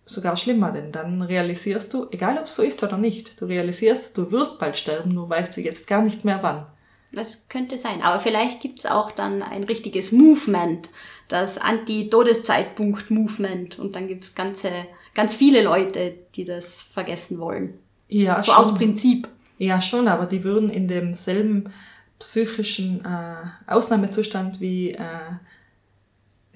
[0.06, 4.14] sogar schlimmer, denn dann realisierst du, egal ob es so ist oder nicht, du realisierst,
[4.16, 6.66] du wirst bald sterben, nur weißt du jetzt gar nicht mehr wann.
[7.12, 8.02] Das könnte sein.
[8.02, 10.90] Aber vielleicht gibt's auch dann ein richtiges Movement,
[11.28, 13.78] das Anti-Todeszeitpunkt-Movement.
[13.78, 14.70] Und dann gibt's ganze,
[15.14, 17.78] ganz viele Leute, die das vergessen wollen.
[18.08, 18.60] Ja, so schon.
[18.60, 19.28] aus Prinzip.
[19.58, 21.72] Ja, schon, aber die würden in demselben
[22.18, 25.36] psychischen äh, Ausnahmezustand wie, äh,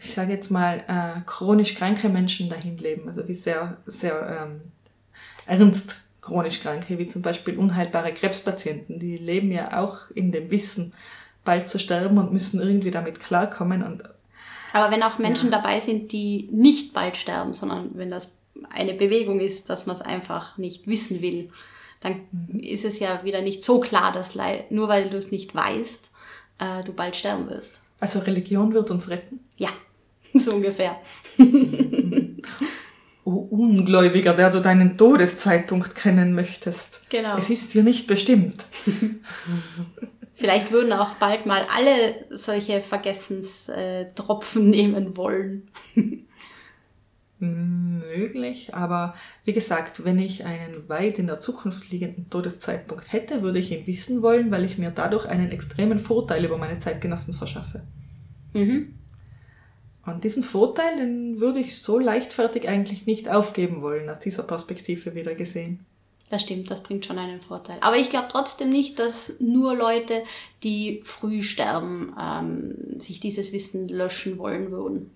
[0.00, 3.08] ich sage jetzt mal, äh, chronisch kranke Menschen dahin leben.
[3.08, 4.60] Also wie sehr, sehr ähm,
[5.46, 5.96] ernst
[6.28, 9.00] chronisch Kranke, wie zum Beispiel unheilbare Krebspatienten.
[9.00, 10.92] Die leben ja auch in dem Wissen,
[11.44, 13.82] bald zu sterben und müssen irgendwie damit klarkommen.
[13.82, 14.04] Und,
[14.72, 15.58] Aber wenn auch Menschen ja.
[15.58, 18.34] dabei sind, die nicht bald sterben, sondern wenn das
[18.70, 21.50] eine Bewegung ist, dass man es einfach nicht wissen will,
[22.00, 22.60] dann mhm.
[22.60, 24.36] ist es ja wieder nicht so klar, dass
[24.68, 26.12] nur weil du es nicht weißt,
[26.58, 27.80] äh, du bald sterben wirst.
[28.00, 29.40] Also Religion wird uns retten?
[29.56, 29.70] Ja,
[30.34, 31.00] so ungefähr.
[33.24, 37.00] oh Ungläubiger, der du deinen Todeszeitpunkt kennen möchtest.
[37.10, 37.36] Genau.
[37.36, 38.64] Es ist dir nicht bestimmt.
[40.34, 45.68] Vielleicht würden auch bald mal alle solche Vergessenstropfen nehmen wollen.
[47.40, 49.14] Möglich, aber
[49.44, 53.86] wie gesagt, wenn ich einen weit in der Zukunft liegenden Todeszeitpunkt hätte, würde ich ihn
[53.86, 57.82] wissen wollen, weil ich mir dadurch einen extremen Vorteil über meine Zeitgenossen verschaffe.
[58.54, 58.97] Mhm.
[60.08, 65.14] Und diesen Vorteil, den würde ich so leichtfertig eigentlich nicht aufgeben wollen, aus dieser Perspektive
[65.14, 65.84] wieder gesehen.
[66.30, 67.78] Das stimmt, das bringt schon einen Vorteil.
[67.80, 70.22] Aber ich glaube trotzdem nicht, dass nur Leute,
[70.62, 75.10] die früh sterben, ähm, sich dieses Wissen löschen wollen würden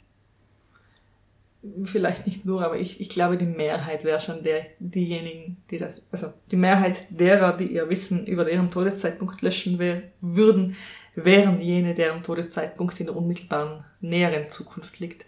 [1.85, 6.03] vielleicht nicht nur, aber ich, ich glaube, die Mehrheit wäre schon der, diejenigen, die das,
[6.11, 10.77] also die Mehrheit derer, die ihr Wissen über deren Todeszeitpunkt löschen wär, würden,
[11.15, 15.27] wären jene, deren Todeszeitpunkt in der unmittelbaren näheren Zukunft liegt.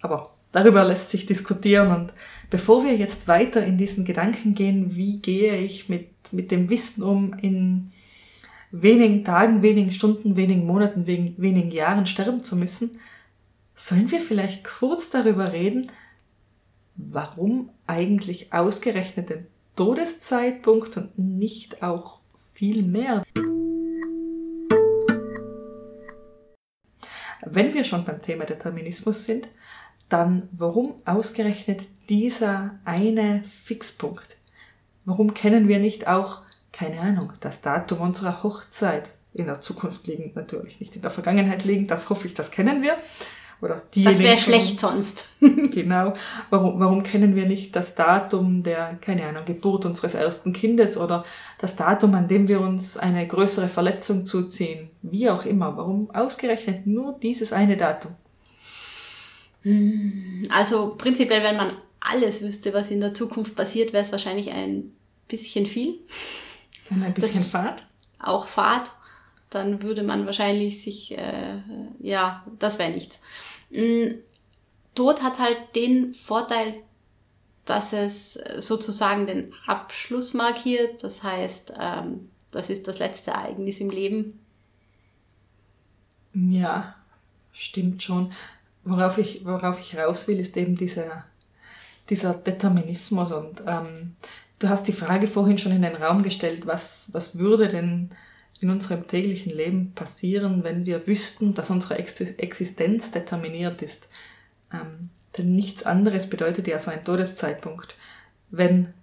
[0.00, 2.12] Aber darüber lässt sich diskutieren und
[2.50, 7.02] bevor wir jetzt weiter in diesen Gedanken gehen, wie gehe ich mit, mit dem Wissen
[7.02, 7.92] um, in
[8.70, 12.98] wenigen Tagen, wenigen Stunden, wenigen Monaten, wenigen Jahren sterben zu müssen,
[13.76, 15.90] Sollen wir vielleicht kurz darüber reden,
[16.96, 22.20] warum eigentlich ausgerechnet den Todeszeitpunkt und nicht auch
[22.52, 23.24] viel mehr?
[27.46, 29.48] Wenn wir schon beim Thema Determinismus sind,
[30.08, 34.36] dann warum ausgerechnet dieser eine Fixpunkt?
[35.04, 39.12] Warum kennen wir nicht auch, keine Ahnung, das Datum unserer Hochzeit?
[39.32, 42.82] In der Zukunft liegend natürlich, nicht in der Vergangenheit liegend, das hoffe ich, das kennen
[42.82, 42.96] wir.
[43.64, 45.26] Oder das wäre schlecht sonst.
[45.40, 46.12] genau.
[46.50, 51.24] Warum, warum kennen wir nicht das Datum der, keine Ahnung, Geburt unseres ersten Kindes oder
[51.58, 54.90] das Datum, an dem wir uns eine größere Verletzung zuziehen?
[55.00, 55.78] Wie auch immer.
[55.78, 58.14] Warum ausgerechnet nur dieses eine Datum?
[59.62, 64.50] Hm, also prinzipiell, wenn man alles wüsste, was in der Zukunft passiert, wäre es wahrscheinlich
[64.50, 64.92] ein
[65.26, 66.00] bisschen viel.
[66.90, 67.82] Und ein bisschen das Fahrt?
[68.18, 68.90] Auch Fahrt
[69.54, 71.60] dann würde man wahrscheinlich sich, äh,
[72.00, 73.20] ja, das wäre nichts.
[73.74, 74.20] Mm,
[74.94, 76.74] Tod hat halt den Vorteil,
[77.64, 81.02] dass es sozusagen den Abschluss markiert.
[81.02, 84.38] Das heißt, ähm, das ist das letzte Ereignis im Leben.
[86.34, 86.94] Ja,
[87.52, 88.32] stimmt schon.
[88.84, 91.24] Worauf ich, worauf ich raus will, ist eben dieser,
[92.10, 93.32] dieser Determinismus.
[93.32, 94.14] Und ähm,
[94.58, 98.10] du hast die Frage vorhin schon in den Raum gestellt, was, was würde denn
[98.60, 104.08] in unserem täglichen Leben passieren, wenn wir wüssten, dass unsere Existenz determiniert ist.
[104.72, 107.94] Ähm, denn nichts anderes bedeutet ja so ein Todeszeitpunkt.
[108.50, 108.94] Wenn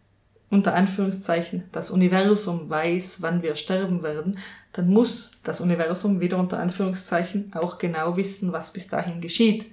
[0.49, 4.37] unter Anführungszeichen das Universum weiß, wann wir sterben werden,
[4.73, 9.65] dann muss das Universum wieder unter Anführungszeichen auch genau wissen, was bis dahin geschieht.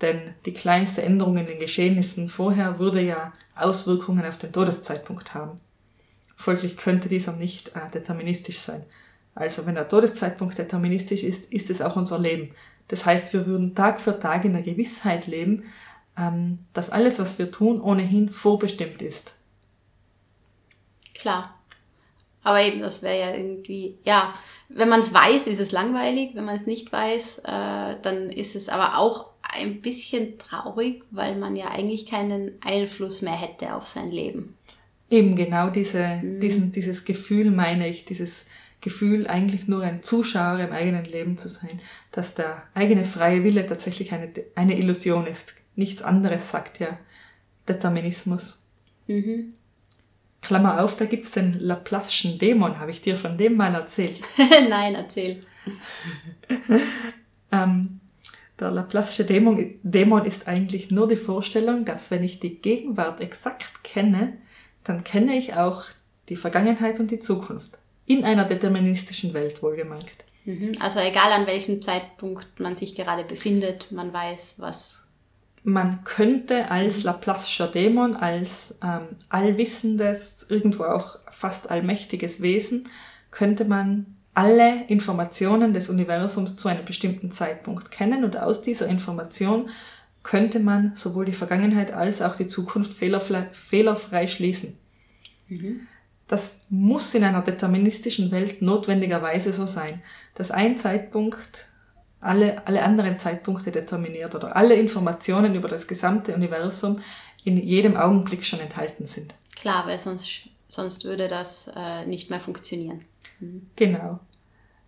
[0.00, 5.56] Denn die kleinste Änderung in den Geschehnissen vorher würde ja Auswirkungen auf den Todeszeitpunkt haben.
[6.36, 8.84] Folglich könnte dieser nicht äh, deterministisch sein.
[9.34, 12.54] Also wenn der Todeszeitpunkt deterministisch ist, ist es auch unser Leben.
[12.88, 15.64] Das heißt, wir würden Tag für Tag in der Gewissheit leben,
[16.18, 19.32] ähm, dass alles, was wir tun, ohnehin vorbestimmt ist.
[21.14, 21.58] Klar.
[22.44, 24.34] Aber eben, das wäre ja irgendwie, ja,
[24.68, 26.34] wenn man es weiß, ist es langweilig.
[26.34, 31.36] Wenn man es nicht weiß, äh, dann ist es aber auch ein bisschen traurig, weil
[31.36, 34.56] man ja eigentlich keinen Einfluss mehr hätte auf sein Leben.
[35.08, 36.40] Eben genau diese, mhm.
[36.40, 38.44] diesen, dieses Gefühl meine ich, dieses
[38.82, 43.66] Gefühl, eigentlich nur ein Zuschauer im eigenen Leben zu sein, dass der eigene freie Wille
[43.66, 45.54] tatsächlich eine, eine Illusion ist.
[45.76, 46.98] Nichts anderes sagt ja
[47.68, 48.62] Determinismus.
[49.06, 49.54] Mhm.
[50.42, 52.80] Klammer auf, da gibt's den Laplace'schen Dämon.
[52.80, 54.20] Habe ich dir schon dem mal erzählt?
[54.68, 55.44] Nein, erzähl.
[57.52, 58.00] ähm,
[58.58, 63.84] der Laplace'sche Dämon, Dämon ist eigentlich nur die Vorstellung, dass wenn ich die Gegenwart exakt
[63.84, 64.38] kenne,
[64.82, 65.84] dann kenne ich auch
[66.28, 67.78] die Vergangenheit und die Zukunft.
[68.06, 70.24] In einer deterministischen Welt, wohlgemerkt.
[70.44, 70.76] Mhm.
[70.80, 75.06] Also egal an welchem Zeitpunkt man sich gerade befindet, man weiß, was
[75.64, 82.88] man könnte als Laplace'scher Dämon, als ähm, allwissendes, irgendwo auch fast allmächtiges Wesen,
[83.30, 89.70] könnte man alle Informationen des Universums zu einem bestimmten Zeitpunkt kennen und aus dieser Information
[90.22, 94.78] könnte man sowohl die Vergangenheit als auch die Zukunft fehlerfrei, fehlerfrei schließen.
[95.48, 95.86] Mhm.
[96.32, 100.00] Das muss in einer deterministischen Welt notwendigerweise so sein,
[100.34, 101.68] dass ein Zeitpunkt
[102.22, 107.00] alle, alle anderen Zeitpunkte determiniert oder alle Informationen über das gesamte Universum
[107.44, 109.34] in jedem Augenblick schon enthalten sind.
[109.56, 113.02] Klar, weil sonst, sonst würde das äh, nicht mehr funktionieren.
[113.40, 113.66] Mhm.
[113.76, 114.18] Genau.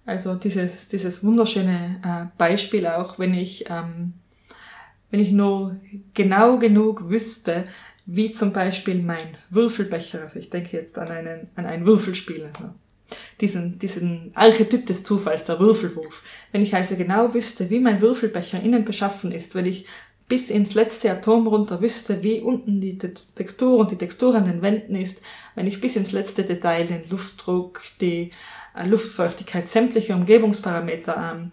[0.07, 4.15] Also dieses, dieses wunderschöne äh, Beispiel auch, wenn ich, ähm,
[5.11, 5.77] wenn ich nur
[6.15, 7.65] genau genug wüsste,
[8.07, 12.71] wie zum Beispiel mein Würfelbecher, also ich denke jetzt an einen, an ein Würfelspiel, also
[13.41, 16.23] diesen, diesen Archetyp des Zufalls, der Würfelwurf.
[16.53, 19.87] Wenn ich also genau wüsste, wie mein Würfelbecher innen beschaffen ist, wenn ich
[20.29, 24.63] bis ins letzte Atom runter wüsste, wie unten die Textur und die Textur an den
[24.63, 25.21] Wänden ist,
[25.55, 28.31] wenn ich bis ins letzte Detail den Luftdruck, die
[28.75, 31.51] äh, Luftfeuchtigkeit, sämtliche Umgebungsparameter, ähm,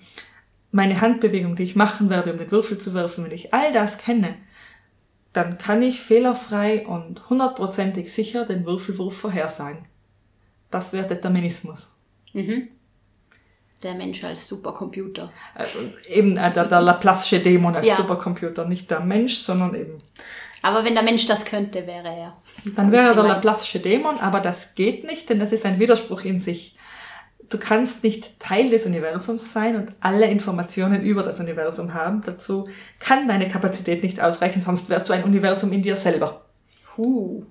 [0.72, 3.98] meine Handbewegung, die ich machen werde, um den Würfel zu werfen, wenn ich all das
[3.98, 4.36] kenne,
[5.34, 9.88] dann kann ich fehlerfrei und hundertprozentig sicher den Würfelwurf vorhersagen.
[10.70, 11.90] Das wäre Determinismus.
[12.34, 12.70] Mhm.
[13.84, 15.32] Der Mensch als Supercomputer.
[15.56, 17.96] Also eben äh, der, der Laplace'sche Dämon als ja.
[17.96, 20.04] Supercomputer, nicht der Mensch, sondern eben.
[20.62, 22.38] Aber wenn der Mensch das könnte, wäre er.
[22.76, 26.22] Dann wäre er der Laplace'sche Dämon, aber das geht nicht, denn das ist ein Widerspruch
[26.22, 26.76] in sich.
[27.52, 32.22] Du kannst nicht Teil des Universums sein und alle Informationen über das Universum haben.
[32.26, 32.68] Dazu
[33.00, 36.46] kann deine Kapazität nicht ausreichen, sonst wärst du ein Universum in dir selber.
[36.96, 37.44] Huh.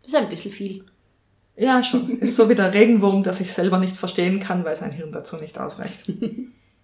[0.00, 0.84] Das ist ein bisschen viel.
[1.56, 2.20] Ja, schon.
[2.20, 5.36] Ist so wie der Regenwurm, der sich selber nicht verstehen kann, weil sein Hirn dazu
[5.36, 6.10] nicht ausreicht.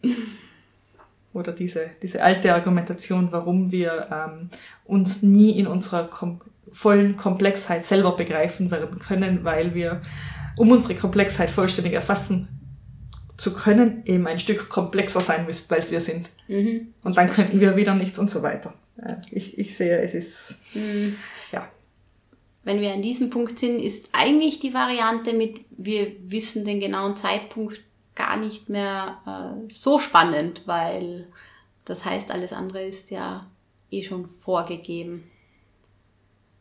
[1.32, 4.48] Oder diese, diese alte Argumentation, warum wir ähm,
[4.84, 6.40] uns nie in unserer kom
[6.72, 10.02] vollen Komplexheit selber begreifen werden können, weil wir,
[10.56, 12.48] um unsere Komplexheit vollständig erfassen
[13.36, 16.30] zu können, eben ein Stück komplexer sein müssten, als wir sind.
[16.48, 16.94] Mhm.
[17.02, 18.74] Und dann könnten wir wieder nicht und so weiter.
[19.30, 21.16] Ich, ich sehe, es ist, mhm.
[21.50, 21.68] ja
[22.64, 27.14] wenn wir an diesem Punkt sind, ist eigentlich die Variante mit, wir wissen den genauen
[27.14, 31.28] Zeitpunkt gar nicht mehr äh, so spannend, weil
[31.84, 33.46] das heißt, alles andere ist ja
[33.90, 35.24] eh schon vorgegeben.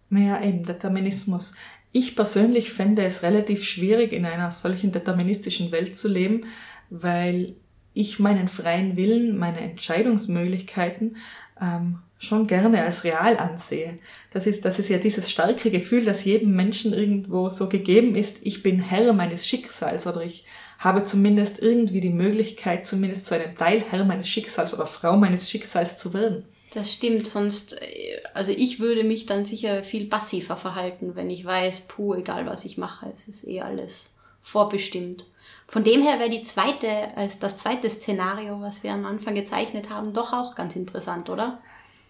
[0.09, 1.53] Ja, eben, Determinismus.
[1.95, 6.47] Ich persönlich fände es relativ schwierig, in einer solchen deterministischen Welt zu leben,
[6.89, 7.55] weil
[7.93, 11.17] ich meinen freien Willen, meine Entscheidungsmöglichkeiten
[11.61, 13.99] ähm, schon gerne als real ansehe.
[14.31, 18.37] Das ist, das ist ja dieses starke Gefühl, das jedem Menschen irgendwo so gegeben ist,
[18.41, 20.45] ich bin Herr meines Schicksals oder ich
[20.79, 25.47] habe zumindest irgendwie die Möglichkeit, zumindest zu einem Teil Herr meines Schicksals oder Frau meines
[25.47, 26.45] Schicksals zu werden.
[26.73, 31.45] Das stimmt, sonst, äh, also ich würde mich dann sicher viel passiver verhalten, wenn ich
[31.45, 34.09] weiß, puh, egal was ich mache, es ist eh alles
[34.41, 35.27] vorbestimmt.
[35.67, 39.89] Von dem her wäre die zweite, als das zweite Szenario, was wir am Anfang gezeichnet
[39.89, 41.59] haben, doch auch ganz interessant, oder?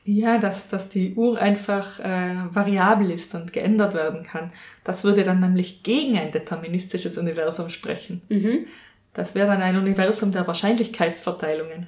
[0.06, 4.52] Ja, dass, dass die Uhr einfach äh, variabel ist und geändert werden kann.
[4.84, 8.22] Das würde dann nämlich gegen ein deterministisches Universum sprechen.
[8.28, 8.66] Mhm.
[9.14, 11.88] Das wäre dann ein Universum der Wahrscheinlichkeitsverteilungen.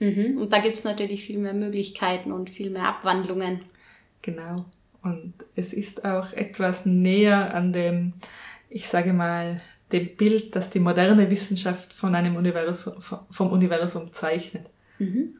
[0.00, 0.38] Mhm.
[0.38, 3.60] Und da gibt's natürlich viel mehr Möglichkeiten und viel mehr Abwandlungen.
[4.22, 4.64] Genau.
[5.02, 8.14] Und es ist auch etwas näher an dem,
[8.68, 9.60] ich sage mal,
[9.92, 14.66] dem Bild, das die moderne Wissenschaft von einem Universum, vom Universum zeichnet.
[14.98, 15.36] Mhm.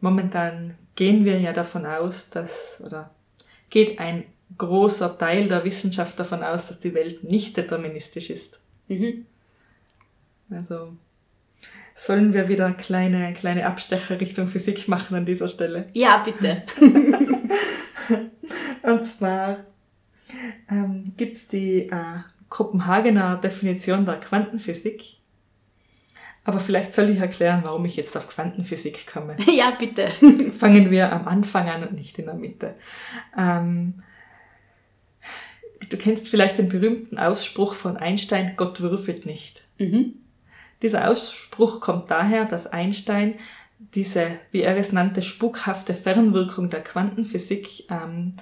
[0.00, 3.10] Momentan gehen wir ja davon aus, dass, oder
[3.70, 4.24] geht ein
[4.56, 8.60] großer Teil der Wissenschaft davon aus, dass die Welt nicht deterministisch ist.
[8.88, 9.26] Mhm.
[10.50, 10.96] Also
[11.94, 15.86] sollen wir wieder kleine, kleine Abstecher Richtung Physik machen an dieser Stelle?
[15.94, 16.62] Ja, bitte.
[18.82, 19.58] Und zwar
[20.70, 25.18] ähm, gibt es die äh, Kopenhagener Definition der Quantenphysik.
[26.44, 29.36] Aber vielleicht soll ich erklären, warum ich jetzt auf Quantenphysik komme.
[29.50, 30.08] Ja, bitte.
[30.52, 32.74] Fangen wir am Anfang an und nicht in der Mitte.
[33.38, 34.02] Ähm,
[35.88, 39.62] du kennst vielleicht den berühmten Ausspruch von Einstein, Gott würfelt nicht.
[39.78, 40.14] Mhm.
[40.84, 43.36] Dieser Ausspruch kommt daher, dass Einstein
[43.94, 48.34] diese, wie er es nannte, spukhafte Fernwirkung der Quantenphysik ähm,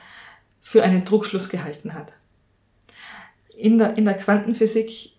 [0.61, 2.13] für einen Druckschluss gehalten hat.
[3.57, 5.13] In der, in der Quantenphysik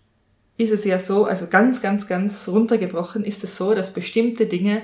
[0.58, 4.82] ist es ja so, also ganz, ganz, ganz runtergebrochen ist es so, dass bestimmte Dinge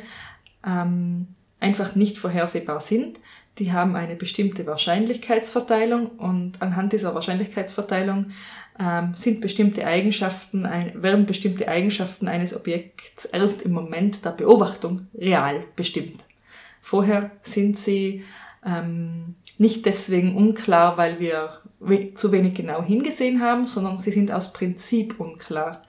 [0.67, 1.29] ähm,
[1.61, 3.21] einfach nicht vorhersehbar sind.
[3.59, 8.31] Die haben eine bestimmte Wahrscheinlichkeitsverteilung und anhand dieser Wahrscheinlichkeitsverteilung
[8.81, 15.09] ähm, sind bestimmte Eigenschaften, ein, werden bestimmte Eigenschaften eines Objekts erst im Moment der Beobachtung
[15.15, 16.25] real bestimmt.
[16.81, 18.25] Vorher sind sie
[18.65, 21.59] ähm, nicht deswegen unklar, weil wir
[22.15, 25.83] zu wenig genau hingesehen haben, sondern sie sind aus Prinzip unklar,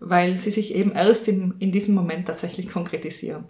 [0.00, 3.44] weil sie sich eben erst im, in diesem Moment tatsächlich konkretisieren.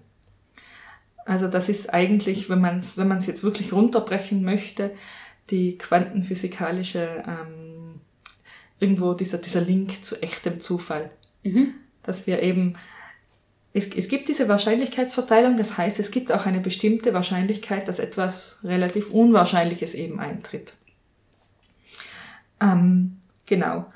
[1.24, 4.92] Also das ist eigentlich, wenn man es wenn man's jetzt wirklich runterbrechen möchte,
[5.50, 7.67] die quantenphysikalische ähm,
[8.80, 11.10] irgendwo dieser, dieser Link zu echtem Zufall.
[11.42, 11.74] Mhm.
[12.02, 12.76] Dass wir eben,
[13.72, 18.58] es, es gibt diese Wahrscheinlichkeitsverteilung, das heißt, es gibt auch eine bestimmte Wahrscheinlichkeit, dass etwas
[18.64, 20.72] relativ Unwahrscheinliches eben eintritt.
[22.60, 23.86] Ähm, genau.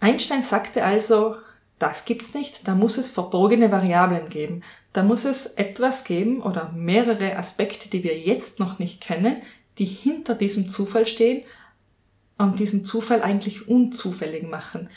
[0.00, 1.36] Einstein sagte also,
[1.78, 4.62] das gibt's nicht, da muss es verborgene Variablen geben.
[4.92, 9.42] Da muss es etwas geben oder mehrere Aspekte, die wir jetzt noch nicht kennen,
[9.78, 11.42] die hinter diesem Zufall stehen
[12.38, 14.88] und diesen Zufall eigentlich unzufällig machen.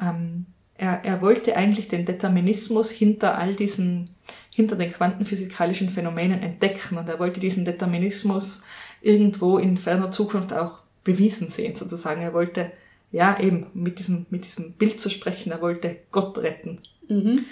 [0.00, 0.46] Ähm,
[0.78, 4.10] er, er wollte eigentlich den Determinismus hinter all diesen,
[4.50, 8.62] hinter den quantenphysikalischen Phänomenen entdecken und er wollte diesen Determinismus
[9.00, 12.20] irgendwo in ferner Zukunft auch bewiesen sehen, sozusagen.
[12.20, 12.72] Er wollte,
[13.12, 16.80] ja, eben mit diesem, mit diesem Bild zu sprechen, er wollte Gott retten.
[17.08, 17.44] Mhm.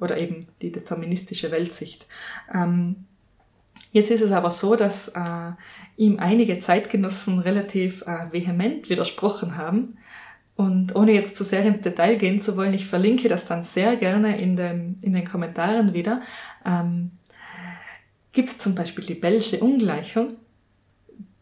[0.00, 2.06] Oder eben die deterministische Weltsicht.
[2.54, 3.06] Ähm,
[3.92, 5.52] jetzt ist es aber so, dass äh,
[5.96, 9.98] ihm einige Zeitgenossen relativ äh, vehement widersprochen haben.
[10.56, 13.96] Und ohne jetzt zu sehr ins Detail gehen zu wollen, ich verlinke das dann sehr
[13.96, 16.20] gerne in, dem, in den Kommentaren wieder.
[16.64, 17.12] Ähm,
[18.32, 20.36] Gibt es zum Beispiel die Bellsche Ungleichung,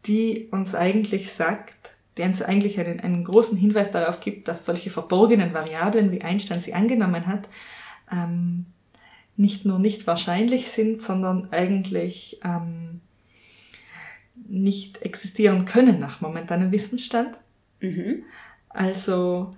[0.06, 4.90] die uns eigentlich sagt, die uns eigentlich einen, einen großen Hinweis darauf gibt, dass solche
[4.90, 7.48] verborgenen Variablen, wie Einstein sie angenommen hat,
[8.12, 8.66] ähm,
[9.36, 13.00] nicht nur nicht wahrscheinlich sind, sondern eigentlich ähm,
[14.48, 17.38] nicht existieren können nach momentanem Wissensstand.
[17.80, 18.22] Mhm.
[18.68, 19.50] Also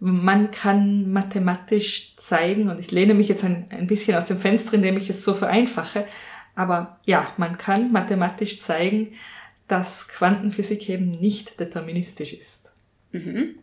[0.00, 4.74] man kann mathematisch zeigen, und ich lehne mich jetzt ein, ein bisschen aus dem Fenster,
[4.74, 6.06] indem ich es so vereinfache,
[6.54, 9.12] aber ja, man kann mathematisch zeigen,
[9.68, 12.70] dass Quantenphysik eben nicht deterministisch ist.
[13.12, 13.54] Mhm.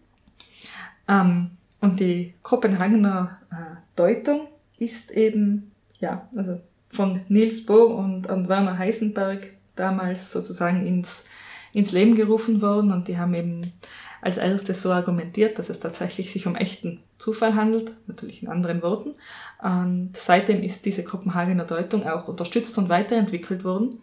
[1.07, 4.47] Ähm, und die Kopenhagener äh, Deutung
[4.79, 11.23] ist eben, ja, also von Niels Bohr und, und Werner Heisenberg damals sozusagen ins,
[11.71, 13.73] ins Leben gerufen worden und die haben eben
[14.21, 18.81] als erstes so argumentiert, dass es tatsächlich sich um echten Zufall handelt, natürlich in anderen
[18.81, 19.15] Worten.
[19.61, 23.99] Und seitdem ist diese Kopenhagener Deutung auch unterstützt und weiterentwickelt worden.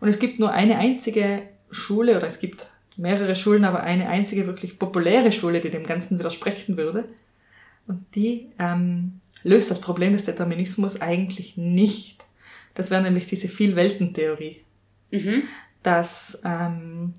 [0.00, 4.46] Und es gibt nur eine einzige Schule, oder es gibt mehrere Schulen, aber eine einzige
[4.46, 7.04] wirklich populäre Schule, die dem Ganzen widersprechen würde.
[7.86, 12.24] Und die ähm, löst das Problem des Determinismus eigentlich nicht.
[12.74, 14.62] Das wäre nämlich diese Vielweltentheorie.
[15.10, 15.44] Mhm.
[15.82, 17.14] Dass ähm,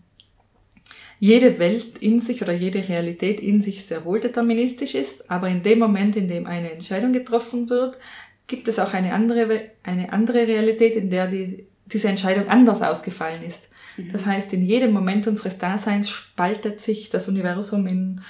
[1.19, 5.63] jede Welt in sich oder jede Realität in sich sehr wohl deterministisch ist, aber in
[5.63, 7.97] dem Moment, in dem eine Entscheidung getroffen wird,
[8.45, 13.43] gibt es auch eine andere, eine andere Realität, in der die diese Entscheidung anders ausgefallen
[13.43, 13.69] ist.
[13.95, 14.11] Mhm.
[14.11, 18.21] Das heißt, in jedem Moment unseres Daseins spaltet sich das Universum in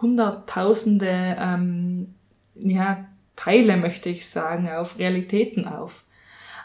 [0.00, 2.14] hunderttausende ähm,
[2.56, 6.04] ja, Teile, möchte ich sagen, auf Realitäten auf.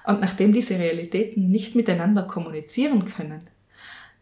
[0.06, 3.42] Und nachdem diese Realitäten nicht miteinander kommunizieren können,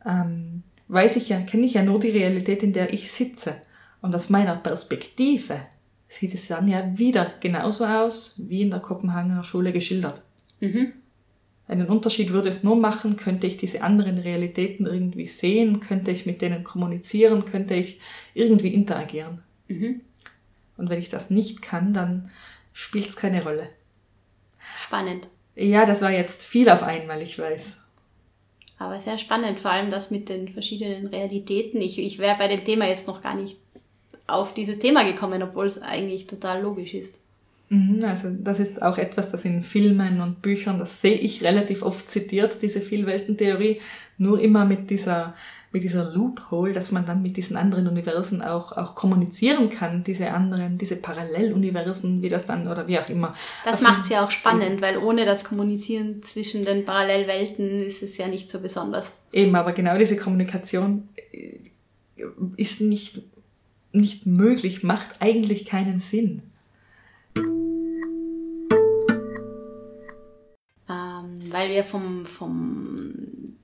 [0.05, 3.55] ähm, weiß ich ja, kenne ich ja nur die Realität, in der ich sitze.
[4.01, 5.59] Und aus meiner Perspektive
[6.07, 10.21] sieht es dann ja wieder genauso aus, wie in der Kopenhagener Schule geschildert.
[10.59, 10.93] Mhm.
[11.67, 16.25] einen Unterschied würde es nur machen, könnte ich diese anderen Realitäten irgendwie sehen, könnte ich
[16.25, 17.99] mit denen kommunizieren, könnte ich
[18.33, 19.41] irgendwie interagieren.
[19.67, 20.01] Mhm.
[20.77, 22.31] Und wenn ich das nicht kann, dann
[22.73, 23.69] spielt es keine Rolle.
[24.79, 25.27] Spannend.
[25.55, 27.77] Ja, das war jetzt viel auf einmal, ich weiß.
[28.79, 31.81] Aber sehr spannend, vor allem das mit den verschiedenen Realitäten.
[31.81, 33.57] Ich, ich wäre bei dem Thema jetzt noch gar nicht
[34.27, 37.19] auf dieses Thema gekommen, obwohl es eigentlich total logisch ist.
[37.69, 41.81] Mhm, Also das ist auch etwas, das in Filmen und Büchern, das sehe ich relativ
[41.81, 43.81] oft zitiert, diese Vielweltentheorie,
[44.17, 45.33] nur immer mit dieser,
[45.71, 50.31] mit dieser Loophole, dass man dann mit diesen anderen Universen auch, auch kommunizieren kann, diese
[50.31, 53.35] anderen, diese Paralleluniversen, wie das dann, oder wie auch immer.
[53.65, 58.17] Das macht es ja auch spannend, weil ohne das Kommunizieren zwischen den Parallelwelten ist es
[58.17, 59.13] ja nicht so besonders.
[59.33, 61.57] Eben, aber genau diese Kommunikation äh,
[62.55, 63.21] ist nicht,
[63.91, 66.43] nicht möglich, macht eigentlich keinen Sinn.
[70.89, 73.57] Ähm, weil wir vom, vom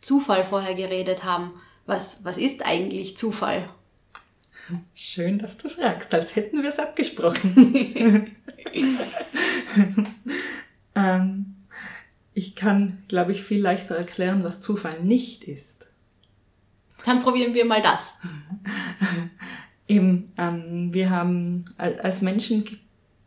[0.00, 1.52] Zufall vorher geredet haben.
[1.86, 3.68] Was, was ist eigentlich Zufall?
[4.94, 8.36] Schön, dass du fragst, als hätten wir es abgesprochen.
[10.94, 11.56] ähm,
[12.34, 15.74] ich kann, glaube ich, viel leichter erklären, was Zufall nicht ist.
[17.04, 18.14] Dann probieren wir mal das.
[19.88, 22.78] Eben, ähm, wir haben al- als Menschen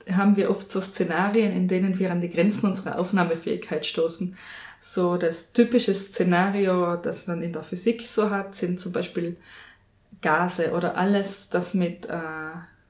[0.09, 4.37] haben wir oft so Szenarien, in denen wir an die Grenzen unserer Aufnahmefähigkeit stoßen.
[4.85, 9.37] So das typische Szenario, das man in der Physik so hat, sind zum Beispiel
[10.21, 12.19] Gase oder alles, das mit äh,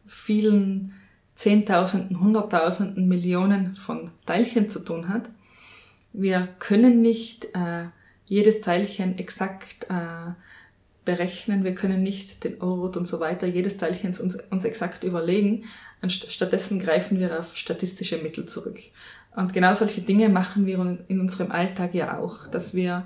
[0.07, 0.95] vielen
[1.35, 5.29] Zehntausenden, Hunderttausenden, Millionen von Teilchen zu tun hat.
[6.13, 7.89] Wir können nicht äh,
[8.25, 10.31] jedes Teilchen exakt äh,
[11.05, 15.65] berechnen, wir können nicht den Ort und so weiter jedes Teilchens uns, uns exakt überlegen.
[16.07, 18.79] Stattdessen greifen wir auf statistische Mittel zurück.
[19.36, 23.05] Und genau solche Dinge machen wir in unserem Alltag ja auch, dass wir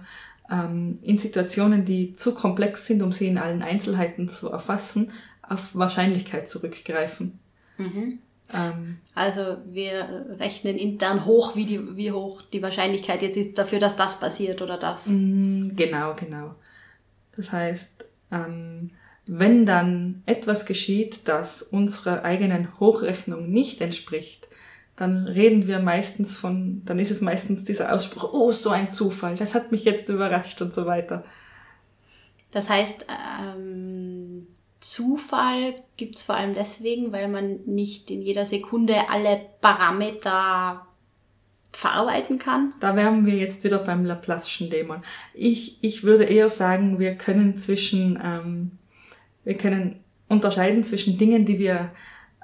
[0.51, 5.11] ähm, in Situationen, die zu komplex sind, um sie in allen Einzelheiten zu erfassen,
[5.41, 7.39] auf Wahrscheinlichkeit zurückgreifen.
[8.53, 13.79] Ähm, Also wir rechnen intern hoch, wie, die, wie hoch die Wahrscheinlichkeit jetzt ist dafür,
[13.79, 15.07] dass das passiert oder das.
[15.07, 16.55] Mm, Genau, genau.
[17.35, 18.91] Das heißt, ähm,
[19.25, 24.47] wenn dann etwas geschieht, das unserer eigenen Hochrechnung nicht entspricht,
[24.97, 29.35] dann reden wir meistens von, dann ist es meistens dieser Ausspruch, oh, so ein Zufall,
[29.35, 31.23] das hat mich jetzt überrascht und so weiter.
[32.51, 33.05] Das heißt,
[33.39, 34.47] ähm,
[34.79, 40.87] Zufall gibt's vor allem deswegen, weil man nicht in jeder Sekunde alle Parameter
[41.71, 42.73] verarbeiten kann.
[42.79, 45.03] Da wären wir jetzt wieder beim Laplace'schen Dämon.
[45.35, 48.71] Ich, ich würde eher sagen, wir können zwischen, ähm,
[49.43, 51.91] wir können unterscheiden zwischen Dingen, die wir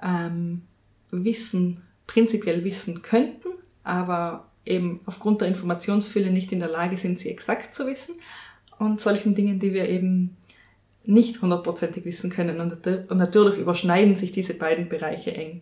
[0.03, 0.61] ähm,
[1.09, 3.49] wissen, prinzipiell wissen könnten,
[3.83, 8.15] aber eben aufgrund der Informationsfülle nicht in der Lage sind, sie exakt zu wissen,
[8.79, 10.37] und solchen Dingen, die wir eben
[11.05, 12.59] nicht hundertprozentig wissen können.
[12.59, 15.61] Und, nat- und natürlich überschneiden sich diese beiden Bereiche eng.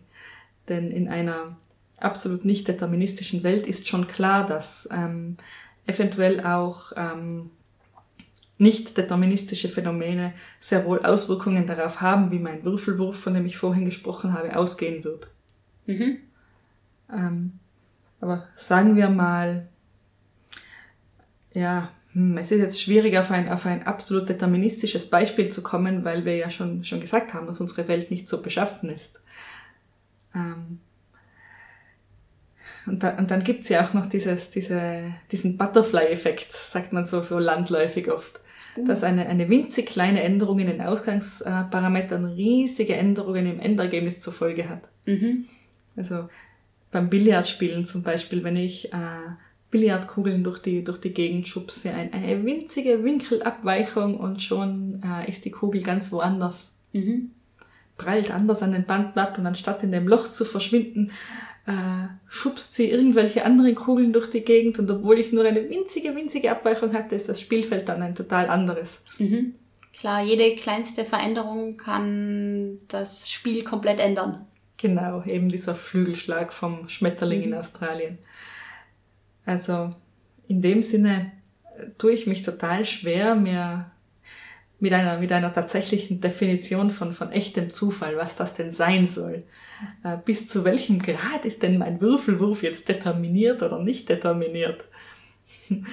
[0.68, 1.56] Denn in einer
[1.98, 5.36] absolut nicht deterministischen Welt ist schon klar, dass ähm,
[5.86, 7.50] eventuell auch ähm,
[8.58, 13.84] nicht deterministische Phänomene sehr wohl Auswirkungen darauf haben, wie mein Würfelwurf, von dem ich vorhin
[13.84, 15.28] gesprochen habe, ausgehen wird.
[15.86, 16.18] Mhm.
[17.12, 17.58] Ähm,
[18.20, 19.68] aber sagen wir mal,
[21.52, 26.04] ja, hm, es ist jetzt schwierig, auf ein, auf ein absolut deterministisches Beispiel zu kommen,
[26.04, 29.20] weil wir ja schon, schon gesagt haben, dass unsere Welt nicht so beschaffen ist.
[30.34, 30.80] Ähm,
[32.86, 37.22] und, da, und dann gibt's ja auch noch dieses, diese, diesen Butterfly-Effekt, sagt man so,
[37.22, 38.40] so landläufig oft.
[38.86, 44.68] Dass eine, eine winzig kleine Änderung in den Ausgangsparametern riesige Änderungen im Endergebnis zur Folge
[44.68, 44.88] hat.
[45.04, 45.44] Mhm.
[45.94, 46.28] Also
[46.92, 48.96] beim Billardspielen zum Beispiel, wenn ich äh,
[49.72, 55.44] Billardkugeln durch die, durch die Gegend schubse, ein, eine winzige Winkelabweichung und schon äh, ist
[55.44, 56.70] die Kugel ganz woanders.
[56.92, 57.32] Mhm.
[57.96, 61.10] Prallt anders an den Banden ab und anstatt in dem Loch zu verschwinden,
[61.66, 66.14] äh, schubst sie irgendwelche anderen Kugeln durch die Gegend und obwohl ich nur eine winzige,
[66.14, 69.00] winzige Abweichung hatte, ist das Spielfeld dann ein total anderes.
[69.18, 69.54] Mhm.
[69.98, 74.46] Klar, jede kleinste Veränderung kann das Spiel komplett ändern.
[74.82, 78.18] Genau, eben dieser Flügelschlag vom Schmetterling in Australien.
[79.46, 79.94] Also
[80.48, 81.30] in dem Sinne
[81.78, 83.92] äh, tue ich mich total schwer, mir
[84.80, 89.44] mit einer, mit einer tatsächlichen Definition von, von echtem Zufall, was das denn sein soll.
[90.02, 94.84] Äh, Bis zu welchem Grad ist denn mein Würfelwurf jetzt determiniert oder nicht determiniert?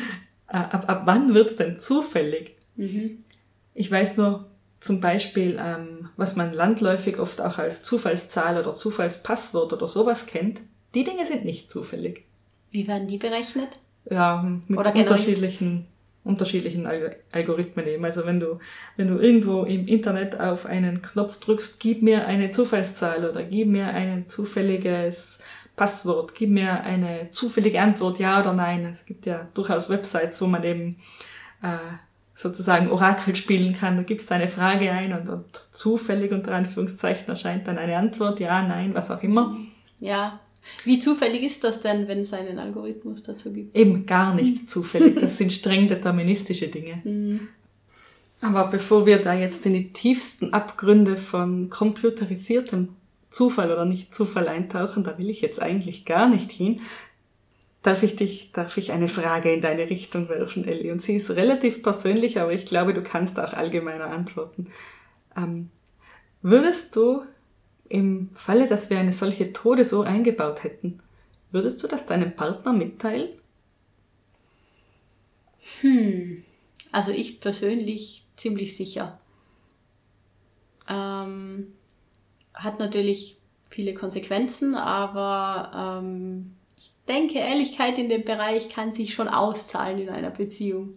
[0.52, 2.56] Äh, ab, ab wann wird's denn zufällig?
[2.76, 3.24] Mhm.
[3.76, 9.74] Ich weiß nur zum Beispiel, ähm, was man landläufig oft auch als Zufallszahl oder Zufallspasswort
[9.74, 10.62] oder sowas kennt.
[10.94, 12.26] Die Dinge sind nicht zufällig.
[12.72, 13.80] Wie werden die berechnet?
[14.10, 15.88] ja, mit Oder unterschiedlichen,
[16.24, 18.06] unterschiedlichen Al Algorithmen eben.
[18.06, 18.60] Also wenn du,
[18.98, 23.68] wenn du irgendwo im Internet auf einen Knopf drückst, gib mir eine Zufallszahl oder gib
[23.68, 25.40] mir ein zufälliges
[25.76, 28.86] Passwort, gib mir eine zufällige Antwort, ja oder nein.
[28.86, 30.98] Es gibt ja durchaus Websites, wo man eben
[31.62, 31.78] äh,
[32.40, 33.98] sozusagen Orakel spielen kann.
[33.98, 38.66] Du gibst eine Frage ein und, und zufällig unter Anführungszeichen erscheint dann eine Antwort, ja,
[38.66, 39.58] nein, was auch immer.
[40.00, 40.40] Ja.
[40.86, 43.76] Wie zufällig ist das denn, wenn es einen Algorithmus dazu gibt?
[43.76, 45.20] Eben gar nicht zufällig.
[45.20, 47.02] Das sind streng deterministische Dinge.
[48.40, 52.96] Aber bevor wir da jetzt in die tiefsten Abgründe von computerisiertem
[53.32, 56.80] Zufall oder nicht Zufall eintauchen, da will ich jetzt eigentlich gar nicht hin.
[57.82, 60.92] Darf ich dich, darf ich eine Frage in deine Richtung werfen, Ellie?
[60.92, 64.68] Und sie ist relativ persönlich, aber ich glaube, du kannst auch allgemeiner antworten.
[65.38, 65.70] Ähm,
[66.42, 67.24] würdest du
[67.88, 71.02] im Falle, dass wir eine solche Todesuhr eingebaut hätten,
[71.52, 73.30] würdest du das deinem Partner mitteilen?
[76.92, 79.20] Also ich persönlich ziemlich sicher.
[80.88, 81.74] Ähm,
[82.54, 83.38] hat natürlich
[83.70, 86.56] viele Konsequenzen, aber ähm,
[87.10, 90.94] denke, Ehrlichkeit in dem Bereich kann sich schon auszahlen in einer Beziehung.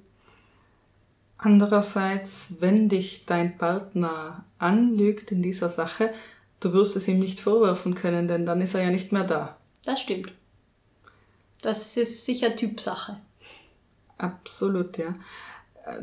[1.38, 6.12] Andererseits, wenn dich dein Partner anlügt in dieser Sache,
[6.60, 9.56] du wirst es ihm nicht vorwerfen können, denn dann ist er ja nicht mehr da.
[9.84, 10.32] Das stimmt.
[11.62, 13.20] Das ist sicher Typsache.
[14.18, 15.12] Absolut, ja.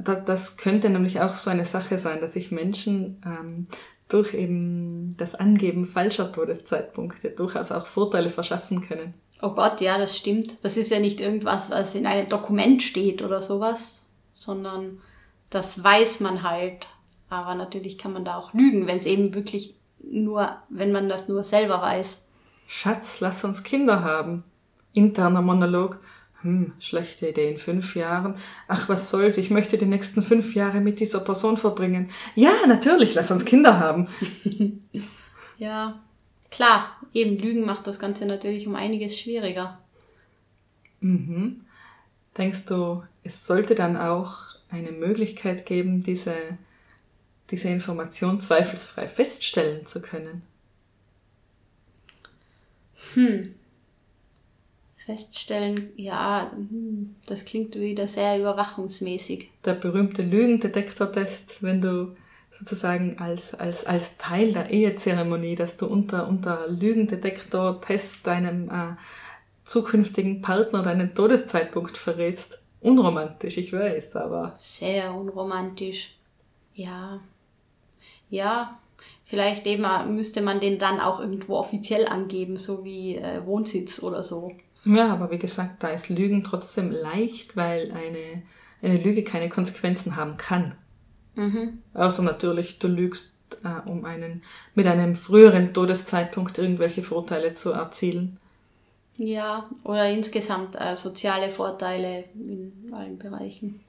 [0.03, 3.67] Da- Das könnte nämlich auch so eine Sache sein, dass sich Menschen ähm,
[4.09, 9.13] durch eben das Angeben falscher Todeszeitpunkte durchaus auch Vorteile verschaffen können.
[9.41, 10.63] Oh Gott, ja, das stimmt.
[10.63, 14.99] Das ist ja nicht irgendwas, was in einem Dokument steht oder sowas, sondern
[15.49, 16.87] das weiß man halt.
[17.29, 21.29] Aber natürlich kann man da auch lügen, wenn es eben wirklich nur, wenn man das
[21.29, 22.21] nur selber weiß.
[22.67, 24.43] Schatz, lass uns Kinder haben.
[24.93, 25.99] Interner Monolog.
[26.41, 28.35] Hm, schlechte Idee in fünf Jahren.
[28.67, 32.11] Ach, was soll's, ich möchte die nächsten fünf Jahre mit dieser Person verbringen.
[32.35, 34.07] Ja, natürlich, lass uns Kinder haben.
[35.59, 35.99] Ja,
[36.51, 39.79] klar, eben Lügen macht das Ganze natürlich um einiges schwieriger.
[41.01, 41.61] Mhm.
[42.37, 46.35] Denkst du, es sollte dann auch eine Möglichkeit geben, diese,
[47.51, 50.43] diese Information zweifelsfrei feststellen zu können?
[55.05, 59.49] Feststellen, ja, hm, das klingt wieder sehr überwachungsmäßig.
[59.65, 62.15] Der berühmte Lügendetektortest, wenn du
[62.59, 68.95] sozusagen als, als, als Teil der Ehezeremonie, dass du unter, unter Lügendetektortest deinem äh,
[69.63, 72.59] zukünftigen Partner deinen Todeszeitpunkt verrätst.
[72.81, 76.15] Unromantisch, ich weiß, aber Sehr unromantisch.
[76.73, 77.19] Ja.
[78.29, 78.79] Ja,
[79.25, 79.85] vielleicht eben
[80.15, 84.51] müsste man den dann auch irgendwo offiziell angeben, so wie äh, Wohnsitz oder so.
[84.85, 88.43] Ja, aber wie gesagt, da ist Lügen trotzdem leicht, weil eine,
[88.81, 90.75] eine Lüge keine Konsequenzen haben kann.
[91.93, 94.43] Außer natürlich, du lügst, äh, um einen,
[94.75, 98.39] mit einem früheren Todeszeitpunkt irgendwelche Vorteile zu erzielen.
[99.17, 103.81] Ja, oder insgesamt äh, soziale Vorteile in allen Bereichen.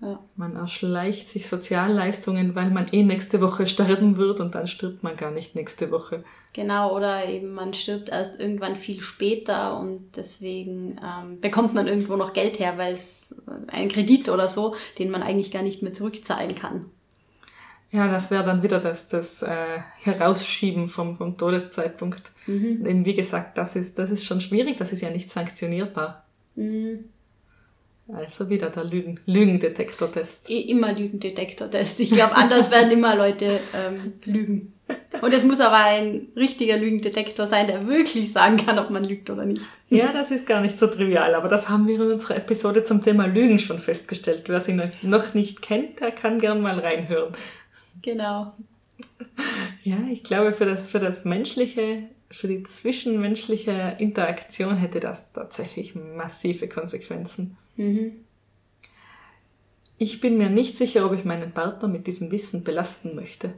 [0.00, 0.20] Ja.
[0.36, 5.16] Man erschleicht sich Sozialleistungen, weil man eh nächste Woche sterben wird und dann stirbt man
[5.16, 6.24] gar nicht nächste Woche.
[6.52, 12.16] Genau, oder eben man stirbt erst irgendwann viel später und deswegen ähm, bekommt man irgendwo
[12.16, 13.34] noch Geld her, weil es
[13.68, 16.86] ein Kredit oder so, den man eigentlich gar nicht mehr zurückzahlen kann.
[17.90, 22.32] Ja, das wäre dann wieder das, das äh, Herausschieben vom, vom Todeszeitpunkt.
[22.84, 26.24] Denn wie gesagt, das ist, das ist schon schwierig, das ist ja nicht sanktionierbar.
[28.12, 30.48] Also wieder der Lügen, Lügendetektortest.
[30.48, 31.98] I- Immer Lügendetektor-Test.
[32.00, 34.72] Ich glaube, anders werden immer Leute ähm, lügen.
[35.20, 39.28] Und es muss aber ein richtiger Lügendetektor sein, der wirklich sagen kann, ob man lügt
[39.30, 39.66] oder nicht.
[39.90, 43.02] Ja, das ist gar nicht so trivial, aber das haben wir in unserer Episode zum
[43.02, 44.44] Thema Lügen schon festgestellt.
[44.46, 47.32] Wer sie noch- noch nicht kennt, der kann gern mal reinhören.
[48.02, 48.52] Genau.
[49.82, 55.94] Ja, ich glaube, für das, für das menschliche, für die zwischenmenschliche Interaktion hätte das tatsächlich
[55.96, 57.56] massive Konsequenzen.
[59.98, 63.54] Ich bin mir nicht sicher, ob ich meinen Partner mit diesem Wissen belasten möchte.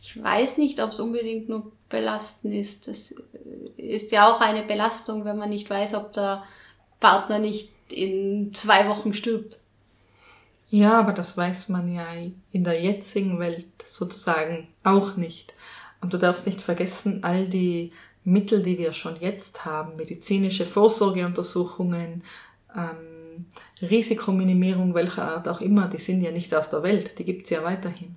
[0.00, 2.88] Ich weiß nicht, ob es unbedingt nur belastend ist.
[2.88, 6.42] Das äh, ist ja auch eine Belastung, wenn man nicht weiß, ob der
[7.00, 9.60] Partner nicht in zwei Wochen stirbt.
[10.70, 12.06] Ja, aber das weiß man ja
[12.52, 15.52] in der jetzigen Welt sozusagen auch nicht.
[16.00, 17.92] Und du darfst nicht vergessen, all die
[18.24, 22.22] Mittel, die wir schon jetzt haben, medizinische Vorsorgeuntersuchungen,
[22.74, 23.19] ähm,
[23.82, 27.62] Risikominimierung welcher Art auch immer, die sind ja nicht aus der Welt, die gibt's ja
[27.62, 28.16] weiterhin.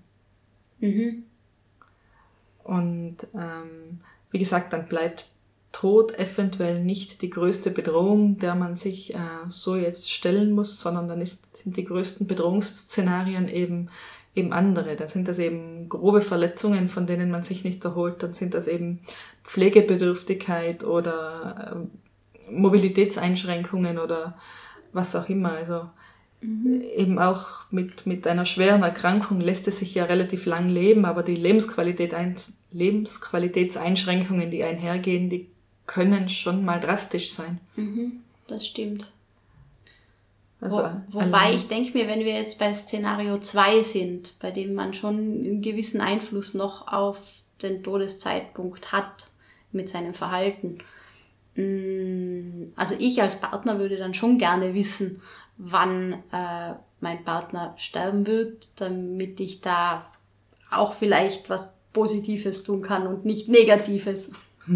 [2.64, 4.00] Und ähm,
[4.32, 5.30] wie gesagt, dann bleibt
[5.72, 9.18] Tod eventuell nicht die größte Bedrohung, der man sich äh,
[9.50, 13.90] so jetzt stellen muss, sondern dann ist, sind die größten Bedrohungsszenarien eben
[14.36, 14.96] eben andere.
[14.96, 18.24] Dann sind das eben grobe Verletzungen, von denen man sich nicht erholt.
[18.24, 19.02] Dann sind das eben
[19.44, 21.76] Pflegebedürftigkeit oder
[22.50, 24.38] äh, Mobilitätseinschränkungen oder
[24.94, 25.54] was auch immer.
[25.54, 25.90] Also
[26.42, 26.82] mhm.
[26.96, 31.24] eben auch mit, mit einer schweren Erkrankung lässt es sich ja relativ lang leben, aber
[31.24, 32.36] die Lebensqualität ein,
[32.72, 35.50] Lebensqualitätseinschränkungen, die einhergehen, die
[35.86, 37.60] können schon mal drastisch sein.
[37.76, 39.12] Mhm, das stimmt.
[40.64, 40.78] Also
[41.12, 44.94] Wo, wobei ich denke mir, wenn wir jetzt bei Szenario 2 sind, bei dem man
[44.94, 49.28] schon einen gewissen Einfluss noch auf den Todeszeitpunkt hat
[49.74, 50.78] mit seinem Verhalten.
[51.56, 55.22] Mm, also ich als Partner würde dann schon gerne wissen,
[55.58, 60.12] wann äh, mein Partner sterben wird, damit ich da
[60.72, 64.32] auch vielleicht was Positives tun kann und nicht Negatives.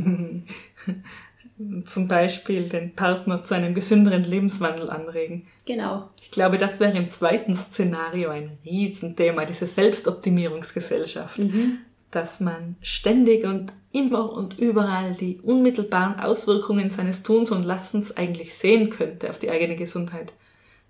[1.86, 5.48] zum Beispiel den Partner zu einem gesünderen Lebenswandel anregen.
[5.66, 6.10] Genau.
[6.22, 11.40] Ich glaube, das wäre im zweiten Szenario ein Riesenthema, diese Selbstoptimierungsgesellschaft.
[11.40, 11.80] Mhm.
[12.18, 18.56] Dass man ständig und immer und überall die unmittelbaren Auswirkungen seines Tuns und Lassens eigentlich
[18.56, 20.34] sehen könnte auf die eigene Gesundheit.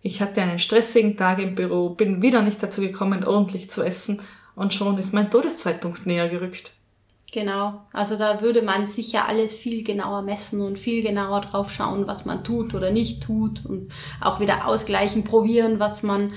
[0.01, 4.21] Ich hatte einen stressigen Tag im Büro, bin wieder nicht dazu gekommen, ordentlich zu essen
[4.55, 6.71] und schon ist mein Todeszeitpunkt näher gerückt.
[7.33, 12.07] Genau, also da würde man sicher alles viel genauer messen und viel genauer drauf schauen,
[12.07, 16.31] was man tut oder nicht tut und auch wieder ausgleichen, probieren, was man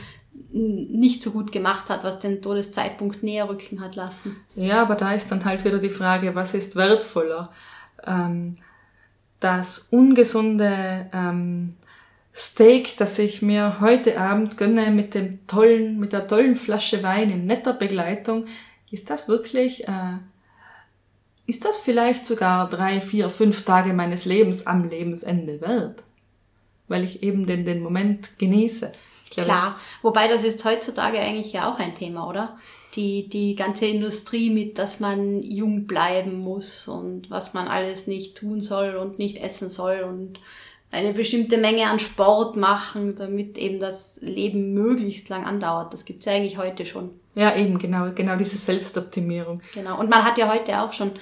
[0.53, 4.37] nicht so gut gemacht hat, was den Todeszeitpunkt näher rücken hat lassen.
[4.55, 7.53] Ja, aber da ist dann halt wieder die Frage, was ist wertvoller?
[8.05, 8.57] Ähm,
[9.39, 11.75] das ungesunde ähm,
[12.35, 17.31] Steak, das ich mir heute Abend gönne mit dem tollen, mit der tollen Flasche Wein
[17.31, 18.45] in netter Begleitung,
[18.91, 20.19] ist das wirklich äh,
[21.51, 26.05] ist das vielleicht sogar drei, vier, fünf Tage meines Lebens am Lebensende wert?
[26.87, 28.93] Weil ich eben den, den Moment genieße.
[29.31, 32.59] Klar, wobei das ist heutzutage eigentlich ja auch ein Thema, oder?
[32.97, 38.37] Die, die ganze Industrie mit, dass man jung bleiben muss und was man alles nicht
[38.37, 40.41] tun soll und nicht essen soll und
[40.93, 45.95] eine bestimmte Menge an Sport machen, damit eben das Leben möglichst lang andauert.
[45.95, 47.11] Das gibt's ja eigentlich heute schon.
[47.37, 49.61] Ja, eben, genau, genau diese Selbstoptimierung.
[49.73, 50.01] Genau.
[50.01, 51.13] Und man hat ja heute auch schon,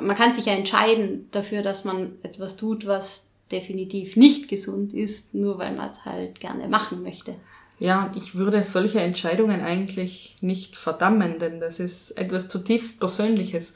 [0.00, 5.34] man kann sich ja entscheiden dafür, dass man etwas tut, was definitiv nicht gesund ist,
[5.34, 7.34] nur weil man es halt gerne machen möchte.
[7.78, 13.72] Ja, ich würde solche Entscheidungen eigentlich nicht verdammen, denn das ist etwas zutiefst Persönliches.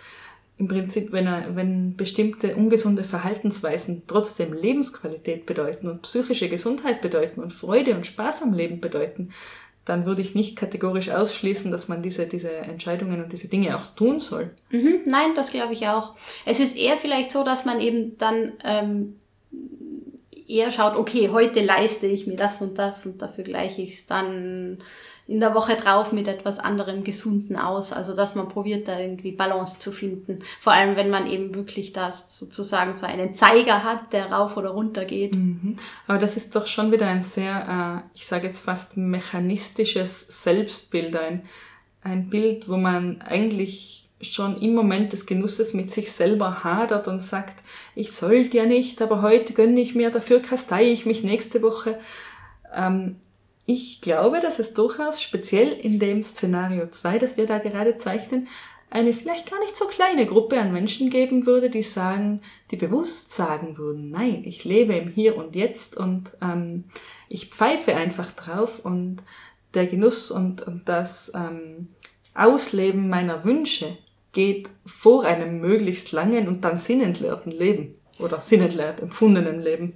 [0.59, 7.43] Im Prinzip, wenn, er, wenn bestimmte ungesunde Verhaltensweisen trotzdem Lebensqualität bedeuten und psychische Gesundheit bedeuten
[7.43, 9.33] und Freude und Spaß am Leben bedeuten,
[9.85, 13.87] dann würde ich nicht kategorisch ausschließen, dass man diese, diese Entscheidungen und diese Dinge auch
[13.87, 14.51] tun soll.
[14.71, 16.15] Mhm, nein, das glaube ich auch.
[16.45, 19.17] Es ist eher vielleicht so, dass man eben dann ähm,
[20.49, 24.07] eher schaut, okay, heute leiste ich mir das und das und dafür gleiche ich es
[24.07, 24.79] dann
[25.29, 27.93] in der Woche drauf mit etwas anderem Gesunden aus.
[27.93, 30.41] Also dass man probiert, da irgendwie Balance zu finden.
[30.61, 34.71] Vor allem, wenn man eben wirklich das sozusagen so einen Zeiger hat, der rauf oder
[34.71, 35.35] runter geht.
[35.35, 35.79] Mhm.
[36.07, 41.17] Aber das ist doch schon wieder ein sehr, äh, ich sage jetzt fast mechanistisches Selbstbild,
[41.17, 41.45] ein,
[42.03, 47.21] ein Bild, wo man eigentlich schon im Moment des Genusses mit sich selber hadert und
[47.21, 47.63] sagt,
[47.95, 51.99] ich sollte ja nicht, aber heute gönne ich mir, dafür kastei ich mich nächste Woche.
[52.75, 53.17] Ähm,
[53.67, 58.49] ich glaube, dass es durchaus speziell in dem Szenario 2, das wir da gerade zeichnen,
[58.89, 62.41] eine vielleicht gar nicht so kleine Gruppe an Menschen geben würde, die sagen,
[62.71, 66.85] die bewusst sagen würden, nein, ich lebe im Hier und Jetzt und ähm,
[67.29, 69.19] ich pfeife einfach drauf und
[69.75, 71.89] der Genuss und, und das ähm,
[72.35, 73.99] Ausleben meiner Wünsche
[74.37, 79.95] geht vor einem möglichst langen und dann sinnentleerten Leben oder sinnentleert empfundenen Leben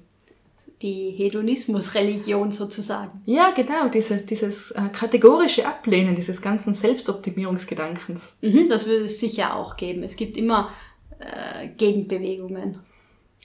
[0.80, 3.20] die Hedonismusreligion sozusagen.
[3.26, 8.32] Ja, genau, dieses, dieses äh, kategorische Ablehnen dieses ganzen Selbstoptimierungsgedankens.
[8.40, 10.02] Mhm, das würde es sicher auch geben.
[10.02, 10.70] Es gibt immer
[11.18, 12.78] äh, Gegenbewegungen.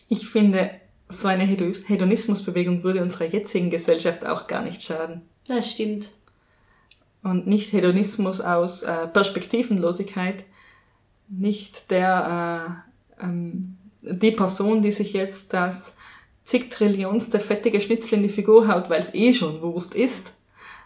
[0.08, 0.72] Ich finde,
[1.10, 5.24] so eine Hedonismusbewegung würde unserer jetzigen Gesellschaft auch gar nicht schaden.
[5.46, 6.12] Das stimmt.
[7.22, 10.46] Und nicht Hedonismus aus äh, Perspektivenlosigkeit,
[11.28, 12.84] nicht der,
[13.20, 15.94] äh, ähm, die Person, die sich jetzt das
[16.44, 20.32] zig Trillionste fettige Schnitzel in die Figur haut, weil es eh schon Wurst ist,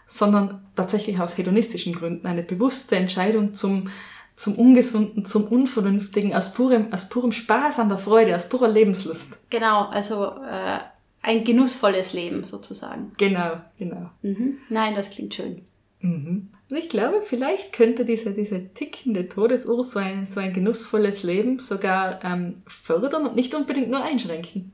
[0.06, 3.90] sondern tatsächlich aus hedonistischen Gründen eine bewusste Entscheidung zum,
[4.34, 9.38] zum Ungesunden, zum Unvernünftigen, aus purem, aus purem Spaß an der Freude, aus purer Lebenslust.
[9.50, 10.78] Genau, also äh,
[11.22, 13.12] ein genussvolles Leben sozusagen.
[13.18, 14.10] Genau, genau.
[14.22, 14.58] Mhm.
[14.70, 15.62] Nein, das klingt schön.
[16.00, 16.48] Mhm.
[16.70, 21.58] Und ich glaube, vielleicht könnte diese, diese tickende Todesuhr so ein, so ein genussvolles Leben
[21.58, 24.72] sogar ähm, fördern und nicht unbedingt nur einschränken.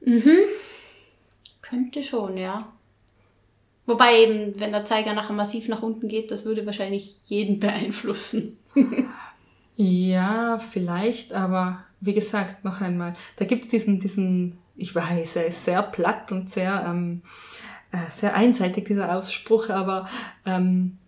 [0.00, 0.38] Mhm.
[1.62, 2.72] Könnte schon, ja.
[3.86, 8.58] Wobei eben, wenn der Zeiger nachher massiv nach unten geht, das würde wahrscheinlich jeden beeinflussen.
[9.76, 15.46] ja, vielleicht, aber wie gesagt, noch einmal, da gibt es diesen, diesen, ich weiß, er
[15.46, 17.55] ist sehr platt und sehr, ähm, äh,
[18.18, 20.08] sehr einseitig, dieser Ausspruch, aber
[20.44, 20.98] ähm,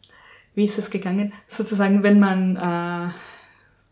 [0.54, 1.32] wie ist es gegangen?
[1.48, 3.12] Sozusagen, wenn man, äh,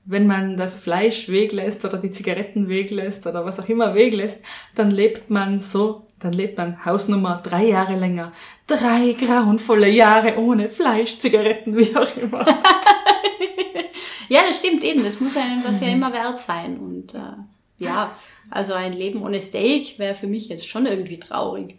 [0.05, 4.41] wenn man das Fleisch weglässt oder die Zigaretten weglässt oder was auch immer weglässt,
[4.75, 8.33] dann lebt man so, dann lebt man Hausnummer drei Jahre länger.
[8.67, 12.45] Drei grauenvolle Jahre ohne Fleisch, Zigaretten, wie auch immer.
[14.29, 15.05] ja, das stimmt eben.
[15.05, 16.79] Das muss einem das ja immer wert sein.
[16.79, 17.37] Und äh,
[17.79, 18.13] ja,
[18.51, 21.77] also ein Leben ohne Steak wäre für mich jetzt schon irgendwie traurig.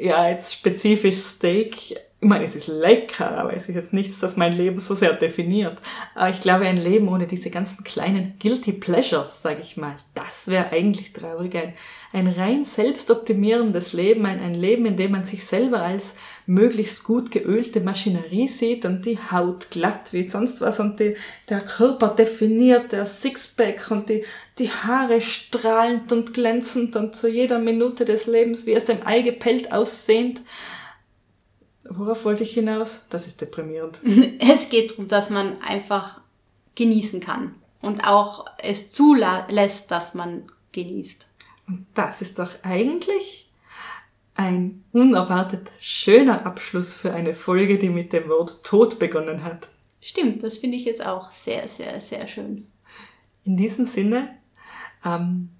[0.00, 1.74] Ja, jetzt spezifisch Steak
[2.20, 5.12] ich meine, es ist lecker, aber es ist jetzt nichts, das mein Leben so sehr
[5.12, 5.78] definiert.
[6.16, 10.48] Aber ich glaube, ein Leben ohne diese ganzen kleinen Guilty Pleasures, sage ich mal, das
[10.48, 11.54] wäre eigentlich traurig.
[11.54, 11.74] Ein,
[12.12, 16.12] ein rein selbstoptimierendes Leben, ein, ein Leben, in dem man sich selber als
[16.44, 21.14] möglichst gut geölte Maschinerie sieht und die Haut glatt wie sonst was und die,
[21.48, 24.24] der Körper definiert, der Sixpack und die,
[24.58, 29.20] die Haare strahlend und glänzend und zu jeder Minute des Lebens wie aus dem Ei
[29.20, 30.40] gepellt aussehend.
[31.90, 33.00] Worauf wollte ich hinaus?
[33.10, 34.00] Das ist deprimierend.
[34.40, 36.20] Es geht darum, dass man einfach
[36.74, 41.28] genießen kann und auch es zulässt, dass man genießt.
[41.66, 43.50] Und das ist doch eigentlich
[44.34, 49.68] ein unerwartet schöner Abschluss für eine Folge, die mit dem Wort Tod begonnen hat.
[50.00, 52.68] Stimmt, das finde ich jetzt auch sehr, sehr, sehr schön.
[53.44, 54.38] In diesem Sinne,
[55.04, 55.50] ähm,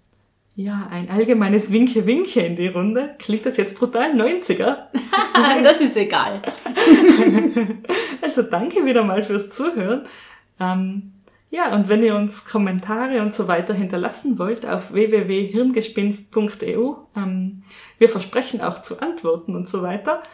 [0.58, 3.14] ja, ein allgemeines Winke-Winke in die Runde.
[3.20, 4.88] Klingt das jetzt brutal 90er?
[5.62, 6.42] das ist egal.
[8.20, 10.02] also danke wieder mal fürs Zuhören.
[10.58, 11.12] Ähm,
[11.50, 17.62] ja, und wenn ihr uns Kommentare und so weiter hinterlassen wollt auf www.hirngespinst.eu, ähm,
[17.98, 20.24] wir versprechen auch zu antworten und so weiter.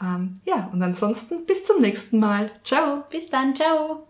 [0.00, 2.52] Ähm, ja, und ansonsten bis zum nächsten Mal.
[2.62, 3.02] Ciao.
[3.10, 4.06] Bis dann, ciao.